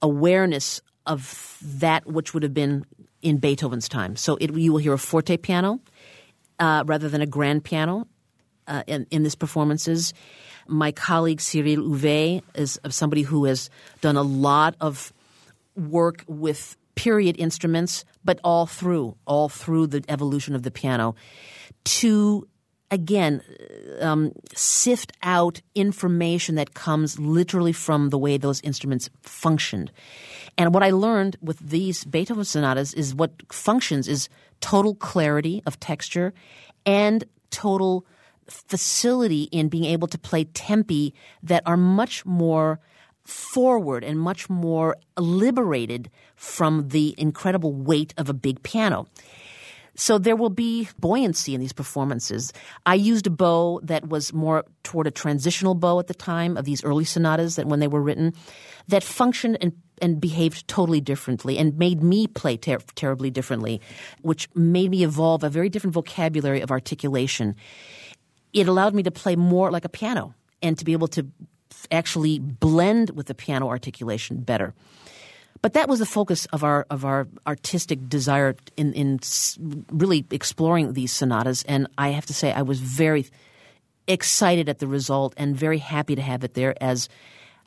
awareness 0.03 0.81
of 1.07 1.59
that 1.63 2.07
which 2.07 2.35
would 2.35 2.43
have 2.43 2.55
been 2.55 2.85
in 3.23 3.39
Beethoven's 3.39 3.89
time. 3.89 4.17
So 4.17 4.37
it, 4.41 4.55
you 4.55 4.73
will 4.73 4.79
hear 4.79 4.93
a 4.93 4.99
forte 4.99 5.37
piano 5.37 5.81
uh, 6.59 6.85
rather 6.87 7.09
than 7.09 7.21
a 7.21 7.27
grand 7.27 7.65
piano 7.65 8.07
uh, 8.67 8.83
in, 8.87 9.07
in 9.11 9.23
this 9.23 9.35
performances. 9.35 10.13
My 10.67 10.93
colleague 10.93 11.41
Cyril 11.41 11.83
Huvé 11.85 12.43
is 12.55 12.79
somebody 12.91 13.23
who 13.23 13.47
has 13.47 13.71
done 14.01 14.17
a 14.17 14.23
lot 14.23 14.77
of 14.81 15.13
work 15.75 16.25
with 16.29 16.77
period 16.95 17.37
instruments, 17.39 18.05
but 18.25 18.39
all 18.45 18.67
through, 18.67 19.17
all 19.25 19.49
through 19.49 19.87
the 19.87 20.05
evolution 20.09 20.55
of 20.55 20.63
the 20.63 20.71
piano 20.71 21.15
to 21.85 22.47
again, 22.91 23.43
um, 24.01 24.33
sift 24.55 25.13
out 25.23 25.61
information 25.75 26.55
that 26.55 26.75
comes 26.75 27.19
literally 27.19 27.73
from 27.73 28.11
the 28.11 28.19
way 28.19 28.37
those 28.37 28.61
instruments 28.63 29.11
functioned. 29.23 29.93
And 30.57 30.73
what 30.73 30.83
I 30.83 30.91
learned 30.91 31.37
with 31.43 31.59
these 31.59 32.05
Beethoven 32.05 32.45
sonatas 32.45 32.95
is 32.95 33.15
what 33.15 33.33
functions 33.53 34.09
is 34.09 34.29
total 34.61 34.95
clarity 34.95 35.63
of 35.67 35.79
texture 35.81 36.33
and 36.87 37.25
total 37.51 38.07
facility 38.49 39.45
in 39.45 39.69
being 39.69 39.85
able 39.85 40.09
to 40.09 40.19
play 40.19 40.45
tempi 40.45 41.15
that 41.43 41.63
are 41.67 41.77
much 41.77 42.25
more 42.25 42.81
forward 43.25 44.03
and 44.03 44.19
much 44.19 44.49
more 44.49 44.97
liberated 45.19 46.11
from 46.35 46.89
the 46.89 47.15
incredible 47.19 47.75
weight 47.75 48.15
of 48.17 48.31
a 48.31 48.35
big 48.35 48.63
piano. 48.63 49.07
So 49.99 50.17
there 50.17 50.37
will 50.37 50.49
be 50.49 50.89
buoyancy 51.01 51.55
in 51.55 51.61
these 51.61 51.73
performances. 51.73 52.53
I 52.87 52.95
used 52.95 53.27
a 53.27 53.31
bow 53.31 53.81
that 53.83 54.09
was 54.09 54.33
more 54.33 54.65
toward 54.85 55.09
a 55.09 55.11
transitional 55.11 55.75
bow 55.75 55.99
at 55.99 56.07
the 56.07 56.15
time 56.15 56.57
of 56.57 56.65
these 56.65 56.85
early 56.85 57.05
sonatas 57.05 57.57
that 57.57 57.67
when 57.67 57.81
they 57.81 57.89
were 57.89 58.01
written, 58.01 58.33
that 58.87 59.03
functioned 59.03 59.59
and 59.61 59.73
and 60.01 60.21
behaved 60.21 60.69
totally 60.69 61.01
differently 61.01 61.59
and 61.59 61.77
made 61.77 62.01
me 62.01 62.29
play 62.29 62.57
ter- 62.57 62.79
terribly 62.95 63.31
differently, 63.31 63.81
which 64.23 64.49
made 64.55 64.93
me 64.93 65.03
evolve 65.03 65.43
a 65.43 65.51
very 65.51 65.69
different 65.69 65.93
vocabulary 65.93 66.61
of 66.61 66.71
articulation. 66.71 67.57
It 68.53 68.69
allowed 68.69 68.95
me 68.95 69.03
to 69.03 69.11
play 69.11 69.35
more 69.35 69.73
like 69.73 69.85
a 69.85 69.89
piano 69.89 70.35
and 70.63 70.79
to 70.79 70.85
be 70.85 70.93
able 70.93 71.09
to 71.09 71.27
actually 71.91 72.39
blend 72.39 73.11
with 73.11 73.27
the 73.27 73.35
piano 73.35 73.67
articulation 73.67 74.39
better. 74.43 74.73
But 75.61 75.73
that 75.73 75.89
was 75.89 75.99
the 75.99 76.07
focus 76.07 76.47
of 76.47 76.63
our 76.63 76.87
of 76.91 77.05
our 77.05 77.27
artistic 77.47 78.09
desire 78.09 78.55
in 78.77 78.93
in 78.93 79.21
really 79.91 80.25
exploring 80.31 80.93
these 80.93 81.13
sonatas, 81.13 81.65
and 81.65 81.89
I 81.99 82.11
have 82.11 82.27
to 82.27 82.35
say 82.35 82.53
I 82.53 82.63
was 82.63 82.81
very 82.81 83.27
excited 84.07 84.69
at 84.69 84.79
the 84.79 84.87
result 84.87 85.35
and 85.37 85.57
very 85.57 85.79
happy 85.79 86.15
to 86.15 86.23
have 86.23 86.45
it 86.45 86.55
there 86.55 86.75
as 86.83 87.09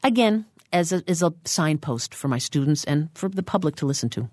again 0.03 0.45
as 0.73 0.91
a, 0.93 1.03
as 1.07 1.21
a 1.21 1.33
signpost 1.45 2.15
for 2.15 2.27
my 2.27 2.37
students 2.37 2.83
and 2.85 3.09
for 3.13 3.29
the 3.29 3.43
public 3.43 3.75
to 3.75 3.85
listen 3.85 4.09
to. 4.09 4.29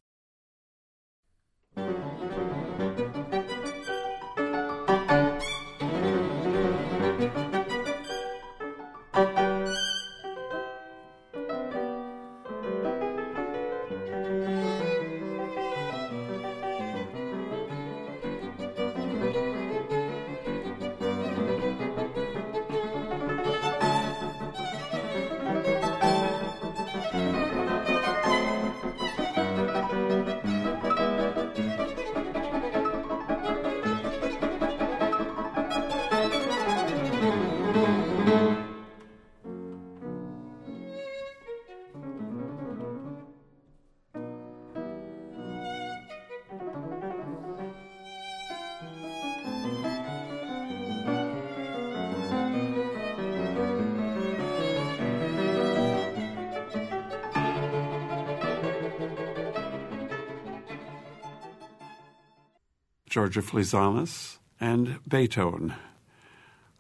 Jorja 63.19 63.43
Fleezanis, 63.43 64.39
and 64.61 65.01
Beethoven, 65.09 65.75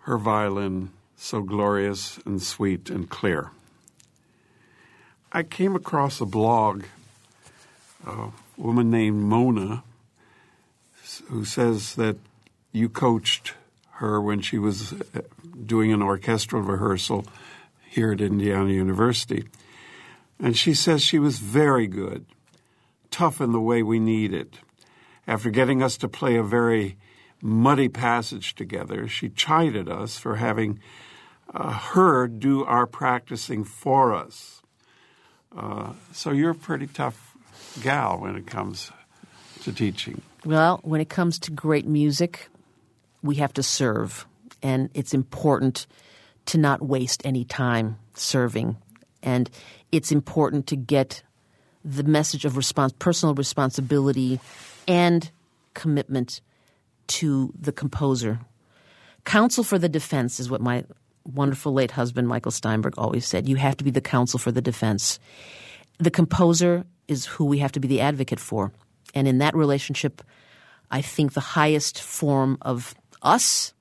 her 0.03 0.17
violin 0.17 0.91
so 1.17 1.43
glorious 1.43 2.21
and 2.25 2.41
sweet 2.41 2.91
and 2.91 3.11
clear. 3.11 3.51
I 5.33 5.43
came 5.43 5.75
across 5.75 6.21
a 6.21 6.25
blog, 6.25 6.85
a 8.07 8.29
woman 8.57 8.89
named 8.89 9.21
Mona, 9.21 9.83
who 11.27 11.45
says 11.45 11.97
that 11.97 12.19
you 12.71 12.89
coached 12.89 13.55
her 13.95 14.21
when 14.21 14.41
she 14.41 14.59
was 14.59 14.93
uh, 14.93 15.23
doing 15.67 15.93
an 15.93 16.03
orchestral 16.03 16.63
rehearsal 16.63 17.27
here 17.91 18.13
at 18.13 18.21
Indiana 18.21 18.71
University. 18.71 19.49
And 20.39 20.57
she 20.57 20.73
says 20.73 21.03
she 21.03 21.19
was 21.19 21.41
very 21.41 21.89
good, 21.89 22.27
tough 23.11 23.41
in 23.41 23.51
the 23.51 23.61
way 23.61 23.83
we 23.83 23.99
needed 23.99 24.59
after 25.29 25.51
getting 25.51 25.83
us 25.83 25.99
to 25.99 26.09
play 26.09 26.37
a 26.37 26.43
very 26.43 26.97
muddy 27.43 27.89
passage 27.89 28.55
together. 28.55 29.07
She 29.07 29.29
chided 29.29 29.89
us 29.89 30.17
for 30.17 30.37
having 30.37 30.81
uh, 31.55 31.71
her 31.71 32.27
do 32.27 32.65
our 32.65 32.87
practicing 32.87 33.63
for 33.63 34.15
us. 34.15 34.63
Uh, 35.55 35.93
so 36.13 36.31
you're 36.33 36.51
a 36.53 36.55
pretty 36.55 36.87
tough 36.87 37.37
gal 37.83 38.19
when 38.19 38.37
it 38.37 38.47
comes 38.47 38.91
to 39.63 39.73
teaching. 39.73 40.23
Well, 40.45 40.81
when 40.83 41.01
it 41.01 41.11
comes 41.11 41.39
to 41.41 41.51
great 41.51 41.87
music, 41.87 42.49
we 43.23 43.37
have 43.37 43.53
to 43.55 43.63
serve, 43.63 44.27
and 44.63 44.89
it's 44.95 45.13
important 45.13 45.87
to 46.47 46.59
not 46.59 46.81
waste 46.81 47.23
any 47.25 47.45
time 47.45 47.99
serving. 48.15 48.77
And 49.23 49.51
it's 49.93 50.11
important 50.11 50.69
to 50.69 50.77
get 50.77 51.23
the 51.85 52.05
message 52.05 52.45
of 52.45 52.55
respons- 52.55 52.99
personal 52.99 53.35
responsibility 53.35 54.41
and 54.89 55.31
commitment 55.75 56.41
to 57.07 57.53
the 57.59 57.73
composer. 57.73 58.41
Counsel 59.25 59.63
for 59.63 59.79
the 59.79 59.89
defense 59.89 60.41
is 60.41 60.51
what 60.51 60.61
my 60.61 60.85
wonderful 61.25 61.73
late 61.73 61.91
husband, 61.91 62.27
Michael 62.27 62.51
Steinberg, 62.51 62.95
always 62.97 63.27
said. 63.27 63.49
You 63.49 63.57
have 63.57 63.77
to 63.77 63.85
be 63.85 63.91
the 63.91 64.01
counsel 64.01 64.39
for 64.39 64.51
the 64.51 64.63
defense. 64.63 65.19
The 65.99 66.11
composer 66.11 66.85
is 67.07 67.27
who 67.27 67.45
we 67.45 67.59
have 67.59 67.73
to 67.73 67.81
be 67.81 67.89
the 67.89 68.01
advocate 68.01 68.41
for. 68.41 68.73
And 69.15 69.29
in 69.29 69.39
that 69.39 69.55
relationship, 69.55 70.23
I 70.91 71.03
think 71.03 71.35
the 71.35 71.41
highest 71.41 72.01
form 72.01 72.59
of 72.63 72.95
us, 73.23 73.75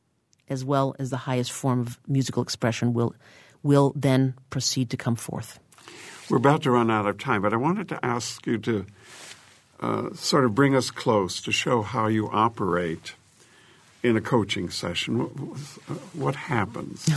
as 0.50 0.66
well 0.66 0.96
as 1.00 1.10
the 1.10 1.18
highest 1.18 1.52
form 1.52 1.82
of 1.82 2.00
musical 2.08 2.44
expression, 2.44 2.94
will, 2.94 3.16
will 3.64 3.94
then 3.96 4.34
proceed 4.50 4.90
to 4.90 4.98
come 4.98 5.16
forth. 5.16 5.60
We're 6.30 6.38
about 6.38 6.64
to 6.64 6.72
run 6.72 6.92
out 6.92 7.06
of 7.06 7.18
time, 7.18 7.42
but 7.42 7.54
I 7.54 7.58
wanted 7.58 7.88
to 7.90 8.06
ask 8.06 8.46
you 8.46 8.58
to 8.60 8.86
uh, 9.80 10.14
sort 10.14 10.46
of 10.46 10.56
bring 10.56 10.76
us 10.76 10.92
close 10.92 11.42
to 11.42 11.52
show 11.52 11.82
how 11.82 12.08
you 12.08 12.30
operate 12.30 13.14
in 14.04 14.16
a 14.16 14.22
coaching 14.22 14.70
session. 14.70 15.20
What, 16.14 16.36
happens? 16.36 17.10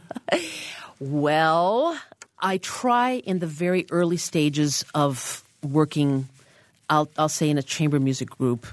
well, 1.00 1.98
I 2.38 2.58
try 2.58 3.22
in 3.24 3.38
the 3.38 3.46
very 3.46 3.86
early 3.90 4.16
stages 4.16 4.84
of 4.94 5.42
working, 5.62 6.28
I'll, 6.88 7.08
I'll 7.16 7.28
say 7.28 7.50
in 7.50 7.58
a 7.58 7.62
chamber 7.62 8.00
music 8.00 8.30
group, 8.30 8.66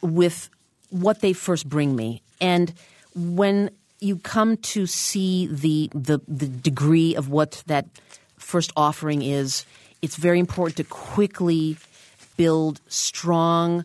with 0.00 0.48
what 0.90 1.20
they 1.20 1.32
first 1.32 1.68
bring 1.68 1.94
me. 1.94 2.22
And 2.40 2.72
when 3.14 3.70
you 4.00 4.16
come 4.16 4.56
to 4.56 4.86
see 4.86 5.46
the, 5.46 5.90
the, 5.94 6.20
the 6.26 6.48
degree 6.48 7.14
of 7.14 7.28
what 7.28 7.62
that 7.66 7.86
first 8.38 8.72
offering 8.76 9.22
is, 9.22 9.64
it's 10.02 10.16
very 10.16 10.38
important 10.38 10.76
to 10.78 10.84
quickly 10.84 11.76
build 12.40 12.80
strong 12.88 13.84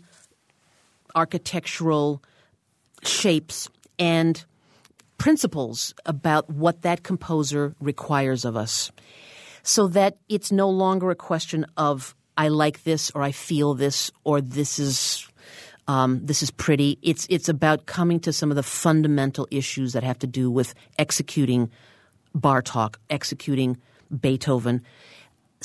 architectural 1.14 2.24
shapes 3.04 3.68
and 4.00 4.46
principles 5.18 5.94
about 6.06 6.50
what 6.50 6.82
that 6.84 7.04
composer 7.04 7.76
requires 7.82 8.46
of 8.46 8.56
us 8.56 8.94
so 9.64 9.88
that 9.88 10.16
it's 10.30 10.54
no 10.54 10.70
longer 10.70 11.12
a 11.12 11.16
question 11.16 11.66
of 11.76 12.16
I 12.38 12.48
like 12.48 12.84
this 12.84 13.12
or 13.12 13.22
I 13.22 13.34
feel 13.34 13.74
this 13.74 14.10
or 14.24 14.40
this 14.40 14.80
is 14.80 15.28
um, 15.90 16.26
this 16.26 16.42
is 16.42 16.50
pretty. 16.50 16.98
It's 17.02 17.28
it's 17.30 17.50
about 17.50 17.88
coming 17.88 18.22
to 18.22 18.32
some 18.32 18.52
of 18.52 18.56
the 18.56 18.64
fundamental 18.64 19.50
issues 19.52 19.92
that 19.92 20.04
have 20.04 20.20
to 20.20 20.28
do 20.28 20.50
with 20.50 20.74
executing 20.98 21.70
Bartok, 22.34 22.96
executing 23.10 23.76
Beethoven. 24.18 24.82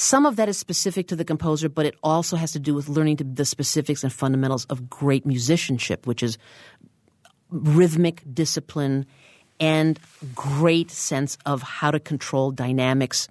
Some 0.01 0.25
of 0.25 0.37
that 0.37 0.49
is 0.49 0.57
specific 0.57 1.09
to 1.09 1.15
the 1.15 1.27
composer, 1.27 1.69
but 1.69 1.85
it 1.85 1.95
also 2.03 2.35
has 2.37 2.53
to 2.53 2.59
do 2.59 2.73
with 2.73 2.89
learning 2.89 3.17
the 3.17 3.45
specifics 3.45 4.03
and 4.03 4.11
fundamentals 4.11 4.65
of 4.71 4.89
great 4.89 5.27
musicianship, 5.27 6.07
which 6.07 6.23
is 6.23 6.39
rhythmic 7.51 8.23
discipline 8.33 9.05
and 9.61 10.01
great 10.35 10.91
sense 10.91 11.37
of 11.45 11.61
how 11.61 11.91
to 11.91 12.01
control 12.01 12.51
dynamics. 12.51 13.29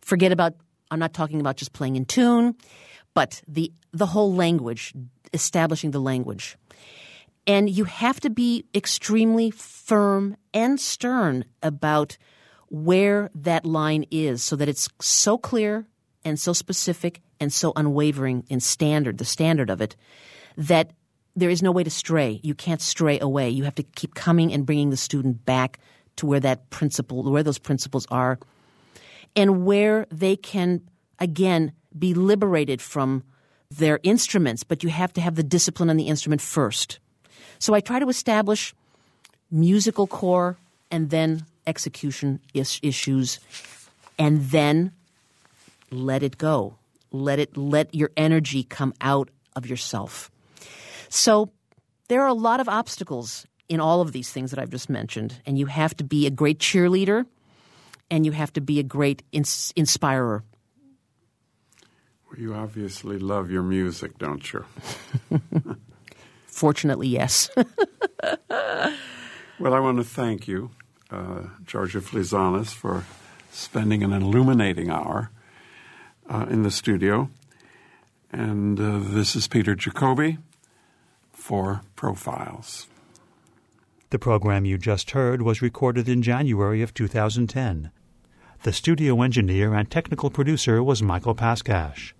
Forget 0.00 0.32
about 0.32 0.54
I'm 0.90 0.98
not 0.98 1.12
talking 1.12 1.38
about 1.38 1.58
just 1.58 1.74
playing 1.74 1.96
in 1.96 2.06
tune, 2.06 2.54
but 3.12 3.42
the 3.46 3.70
the 3.92 4.06
whole 4.06 4.32
language, 4.34 4.94
establishing 5.34 5.90
the 5.90 6.00
language. 6.00 6.56
And 7.46 7.68
you 7.68 7.84
have 7.84 8.20
to 8.20 8.30
be 8.30 8.64
extremely 8.74 9.50
firm 9.50 10.38
and 10.54 10.80
stern 10.80 11.44
about 11.62 12.16
where 12.70 13.28
that 13.34 13.66
line 13.66 14.06
is 14.10 14.42
so 14.42 14.56
that 14.56 14.66
it's 14.66 14.88
so 14.98 15.36
clear 15.36 15.84
and 16.26 16.38
so 16.38 16.52
specific 16.52 17.22
and 17.40 17.52
so 17.52 17.72
unwavering 17.76 18.44
in 18.48 18.60
standard, 18.60 19.18
the 19.18 19.24
standard 19.24 19.70
of 19.70 19.80
it, 19.80 19.96
that 20.58 20.90
there 21.36 21.50
is 21.50 21.62
no 21.62 21.70
way 21.70 21.84
to 21.84 21.90
stray. 21.90 22.40
You 22.42 22.54
can't 22.54 22.80
stray 22.80 23.20
away. 23.20 23.48
You 23.48 23.64
have 23.64 23.76
to 23.76 23.82
keep 23.82 24.14
coming 24.14 24.52
and 24.52 24.66
bringing 24.66 24.90
the 24.90 24.96
student 24.96 25.44
back 25.44 25.78
to 26.16 26.26
where 26.26 26.40
that 26.40 26.68
principle, 26.70 27.22
where 27.22 27.42
those 27.42 27.58
principles 27.58 28.06
are, 28.10 28.38
and 29.36 29.64
where 29.64 30.06
they 30.10 30.34
can, 30.34 30.80
again, 31.18 31.72
be 31.96 32.12
liberated 32.12 32.82
from 32.82 33.22
their 33.70 34.00
instruments, 34.02 34.64
but 34.64 34.82
you 34.82 34.88
have 34.88 35.12
to 35.12 35.20
have 35.20 35.36
the 35.36 35.42
discipline 35.42 35.90
on 35.90 35.96
the 35.96 36.08
instrument 36.08 36.40
first. 36.40 36.98
So 37.58 37.74
I 37.74 37.80
try 37.80 37.98
to 37.98 38.08
establish 38.08 38.74
musical 39.50 40.06
core 40.06 40.56
and 40.90 41.10
then 41.10 41.44
execution 41.66 42.40
is- 42.54 42.80
issues, 42.82 43.40
and 44.18 44.40
then 44.50 44.92
let 45.90 46.22
it 46.22 46.38
go. 46.38 46.78
Let 47.12 47.38
it 47.38 47.56
let 47.56 47.94
your 47.94 48.10
energy 48.16 48.64
come 48.64 48.92
out 49.00 49.30
of 49.54 49.66
yourself. 49.66 50.30
So 51.08 51.50
there 52.08 52.22
are 52.22 52.28
a 52.28 52.34
lot 52.34 52.60
of 52.60 52.68
obstacles 52.68 53.46
in 53.68 53.80
all 53.80 54.00
of 54.00 54.12
these 54.12 54.30
things 54.30 54.50
that 54.50 54.60
I've 54.60 54.70
just 54.70 54.88
mentioned, 54.88 55.40
and 55.46 55.58
you 55.58 55.66
have 55.66 55.96
to 55.96 56.04
be 56.04 56.26
a 56.26 56.30
great 56.30 56.58
cheerleader, 56.58 57.26
and 58.10 58.24
you 58.24 58.32
have 58.32 58.52
to 58.54 58.60
be 58.60 58.78
a 58.78 58.82
great 58.82 59.22
ins- 59.32 59.72
inspirer. 59.74 60.44
Well, 62.30 62.40
you 62.40 62.54
obviously 62.54 63.18
love 63.18 63.50
your 63.50 63.62
music, 63.62 64.18
don't 64.18 64.52
you? 64.52 64.64
Fortunately, 66.46 67.08
yes. 67.08 67.50
well, 68.48 69.74
I 69.74 69.80
want 69.80 69.98
to 69.98 70.04
thank 70.04 70.46
you 70.48 70.70
uh, 71.10 71.42
Jorja 71.64 72.00
Fleezanis 72.00 72.72
for 72.72 73.04
spending 73.50 74.02
an 74.02 74.12
illuminating 74.12 74.90
hour 74.90 75.30
uh, 76.28 76.46
in 76.48 76.62
the 76.62 76.70
studio. 76.70 77.30
And 78.32 78.78
uh, 78.80 78.98
this 78.98 79.36
is 79.36 79.48
Peter 79.48 79.74
Jacobi 79.74 80.38
for 81.32 81.82
Profiles. 81.94 82.86
The 84.10 84.18
program 84.18 84.64
you 84.64 84.78
just 84.78 85.10
heard 85.12 85.42
was 85.42 85.62
recorded 85.62 86.08
in 86.08 86.22
January 86.22 86.82
of 86.82 86.94
2010. 86.94 87.90
The 88.62 88.72
studio 88.72 89.22
engineer 89.22 89.74
and 89.74 89.90
technical 89.90 90.30
producer 90.30 90.82
was 90.82 91.02
Michael 91.02 91.34
Paskash. 91.34 92.12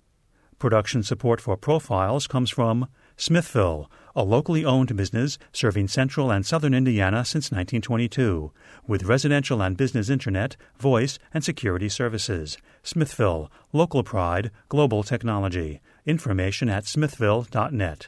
Production 0.59 1.03
support 1.03 1.39
for 1.39 1.55
Profiles 1.55 2.27
comes 2.27 2.49
from 2.49 2.87
Smithville, 3.15 3.89
a 4.17 4.23
locally 4.23 4.65
owned 4.65 4.97
business 4.97 5.37
serving 5.53 5.87
central 5.87 6.31
and 6.31 6.43
southern 6.43 6.73
Indiana 6.73 7.23
since 7.23 7.51
1922, 7.51 8.51
with 8.87 9.03
residential 9.03 9.61
and 9.61 9.77
business 9.77 10.09
internet, 10.09 10.57
voice, 10.79 11.19
and 11.35 11.43
security 11.43 11.87
services. 11.87 12.57
Smithville, 12.81 13.51
local 13.71 14.03
pride, 14.03 14.49
global 14.69 15.03
technology. 15.03 15.81
Information 16.07 16.67
at 16.67 16.87
smithville.net. 16.87 18.07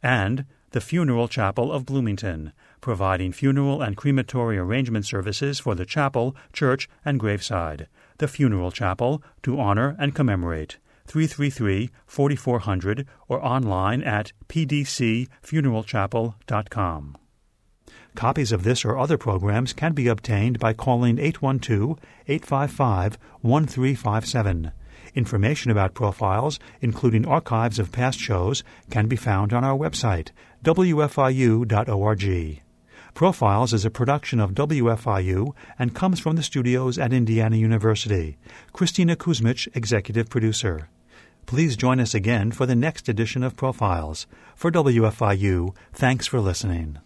And 0.00 0.44
the 0.70 0.80
Funeral 0.80 1.26
Chapel 1.26 1.72
of 1.72 1.84
Bloomington, 1.84 2.52
providing 2.80 3.32
funeral 3.32 3.82
and 3.82 3.96
crematory 3.96 4.58
arrangement 4.58 5.06
services 5.06 5.58
for 5.58 5.74
the 5.74 5.84
chapel, 5.84 6.36
church, 6.52 6.88
and 7.04 7.18
graveside. 7.18 7.88
The 8.18 8.28
Funeral 8.28 8.70
Chapel, 8.70 9.24
to 9.42 9.58
honor 9.58 9.96
and 9.98 10.14
commemorate. 10.14 10.78
333 11.08 11.90
4400 12.06 13.06
or 13.28 13.44
online 13.44 14.02
at 14.02 14.32
pdcfuneralchapel.com. 14.48 17.16
Copies 18.14 18.52
of 18.52 18.64
this 18.64 18.84
or 18.84 18.98
other 18.98 19.16
programs 19.16 19.72
can 19.72 19.92
be 19.92 20.08
obtained 20.08 20.58
by 20.58 20.72
calling 20.72 21.18
812 21.18 21.98
855 22.26 23.18
1357. 23.42 24.72
Information 25.14 25.70
about 25.70 25.94
profiles, 25.94 26.58
including 26.80 27.26
archives 27.26 27.78
of 27.78 27.92
past 27.92 28.18
shows, 28.18 28.64
can 28.90 29.06
be 29.06 29.16
found 29.16 29.52
on 29.52 29.64
our 29.64 29.76
website, 29.76 30.30
wfiu.org. 30.64 32.62
Profiles 33.14 33.72
is 33.72 33.84
a 33.84 33.90
production 33.90 34.38
of 34.38 34.52
WFIU 34.52 35.52
and 35.78 35.94
comes 35.94 36.20
from 36.20 36.36
the 36.36 36.42
studios 36.42 36.98
at 36.98 37.12
Indiana 37.12 37.56
University. 37.56 38.36
Christina 38.72 39.16
Kuzmich, 39.16 39.66
executive 39.74 40.28
producer. 40.28 40.88
Please 41.48 41.78
join 41.78 41.98
us 41.98 42.12
again 42.12 42.52
for 42.52 42.66
the 42.66 42.76
next 42.76 43.08
edition 43.08 43.42
of 43.42 43.56
Profiles. 43.56 44.26
For 44.54 44.70
WFIU, 44.70 45.74
thanks 45.94 46.26
for 46.26 46.40
listening. 46.40 46.98